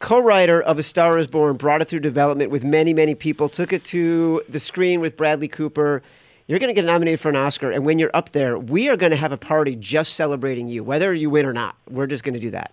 [0.00, 3.48] co-writer of A Star Is Born, brought it through development with many, many people.
[3.48, 6.02] Took it to the screen with Bradley Cooper.
[6.50, 8.96] You're going to get nominated for an Oscar, and when you're up there, we are
[8.96, 11.76] going to have a party just celebrating you, whether you win or not.
[11.88, 12.72] We're just going to do that.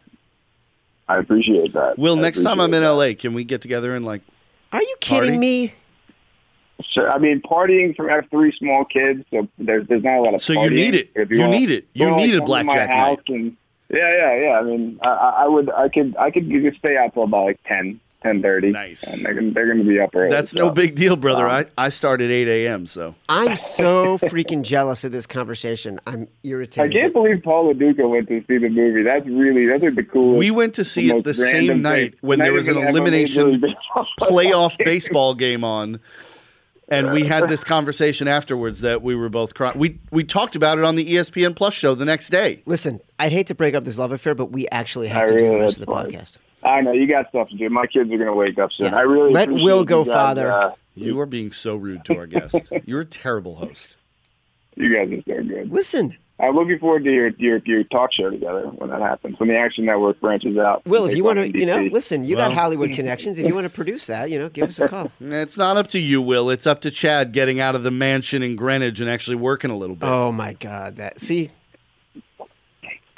[1.07, 1.99] I appreciate that.
[1.99, 4.23] Will, I next time I'm in appreciate LA, can we get together and like?
[4.71, 5.38] Are you kidding Party?
[5.38, 5.67] me?
[5.67, 6.86] that.
[6.88, 7.11] Sure.
[7.11, 10.34] I mean, partying from I have three small kids, so there's there's not a lot
[10.34, 10.41] of.
[10.41, 11.11] So you need it.
[11.13, 11.86] If You wanna- need it.
[11.93, 13.19] You wanna, need a come to blackjack night.
[13.28, 13.55] and
[13.93, 14.59] yeah, yeah, yeah.
[14.59, 17.23] I mean, I, I I would, I could, I could you could stay out till
[17.25, 18.72] about like ten, ten thirty.
[18.72, 19.03] Nice.
[19.03, 20.30] And they're gonna, they're going to be up early.
[20.32, 21.45] That's no big deal, brother.
[21.47, 22.88] Um, I I start at 8 a.m.
[22.88, 25.99] So I'm so freaking jealous of this conversation.
[26.07, 26.91] I'm irritated.
[26.95, 29.03] I can't believe Paul Lo Duca went to see the movie.
[29.03, 30.39] That's really that's like the coolest.
[30.39, 32.20] we went to see it the same night thing.
[32.22, 32.97] when Not there was an even ever made
[33.30, 33.61] elimination
[34.20, 35.99] playoff baseball game on.
[36.89, 39.78] And we had this conversation afterwards that we were both crying.
[39.78, 42.63] We we talked about it on the ESPN Plus show the next day.
[42.65, 45.38] Listen, I'd hate to break up this love affair, but we actually have I to
[45.38, 46.11] do the rest of the that's fine.
[46.11, 46.38] podcast.
[46.68, 47.70] I know you got stuff to do.
[47.70, 48.88] My kids are going to wake up soon.
[48.91, 48.97] Yeah.
[48.97, 50.51] I really Let appreciate Will go, guys, father.
[50.51, 52.55] Uh, You are being so rude to our guest.
[52.86, 53.95] You're a terrible host.
[54.76, 55.72] you guys are so good.
[55.72, 59.39] Listen, I'm looking forward to your your, your talk show together when that happens.
[59.39, 60.86] When the Action Network branches out.
[60.86, 63.39] Will, if you want to, you know, listen, you Well- got Hollywood connections.
[63.39, 65.11] If you want to produce that, you know, give us a call.
[65.22, 66.49] It's not up to you, Will.
[66.51, 69.78] It's up to Chad getting out of the mansion in Greenwich and actually working a
[69.78, 70.07] little bit.
[70.09, 71.49] Oh my God, that see,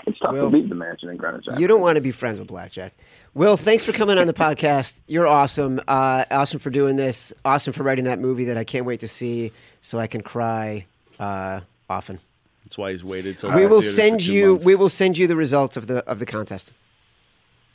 [0.07, 1.45] it's tough Will, to leave the mansion in Greenwich.
[1.57, 2.93] you don't want to be friends with Blackjack.
[3.33, 5.01] Will, thanks for coming on the podcast.
[5.07, 5.79] You're awesome.
[5.87, 7.33] Uh, awesome for doing this.
[7.45, 9.51] Awesome for writing that movie that I can't wait to see,
[9.81, 10.85] so I can cry
[11.19, 12.19] uh, often.
[12.65, 14.51] That's why he's waited till we will send you.
[14.53, 14.65] months.
[14.65, 16.71] We will send you the results of the of the contest.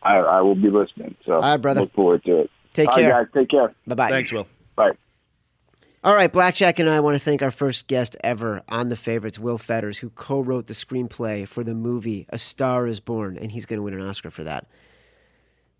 [0.03, 1.15] I, I will be listening.
[1.25, 1.81] So All right, brother.
[1.83, 2.51] look forward to it.
[2.73, 3.25] Take All right, care.
[3.25, 3.33] guys.
[3.33, 3.75] Take care.
[3.87, 4.11] Bye bye.
[4.11, 4.47] Thanks, Will.
[4.77, 4.91] Bye.
[6.03, 9.39] All right, Blackjack and I want to thank our first guest ever on The Favorites,
[9.39, 13.51] Will Fetters, who co wrote the screenplay for the movie A Star is Born, and
[13.53, 14.67] he's going to win an Oscar for that.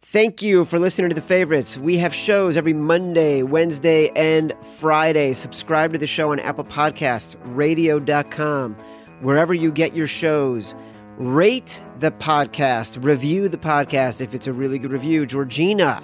[0.05, 1.77] Thank you for listening to The Favorites.
[1.79, 5.35] We have shows every Monday, Wednesday, and Friday.
[5.35, 8.77] Subscribe to the show on Apple Podcasts, radio.com,
[9.23, 10.75] wherever you get your shows.
[11.17, 15.27] Rate the podcast, review the podcast if it's a really good review.
[15.27, 16.03] Georgina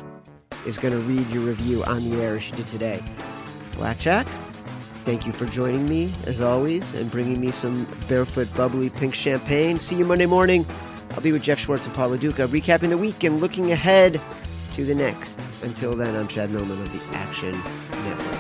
[0.67, 3.03] is going to read your review on the air as she did today.
[3.75, 4.27] Blackjack,
[5.05, 9.79] thank you for joining me as always and bringing me some barefoot bubbly pink champagne.
[9.79, 10.65] See you Monday morning.
[11.21, 14.19] I'll be with Jeff Schwartz and Paul Lo Duca, recapping the week and looking ahead
[14.73, 15.39] to the next.
[15.63, 17.61] Until then, I'm Chad Millman of the Action
[17.91, 18.40] Network.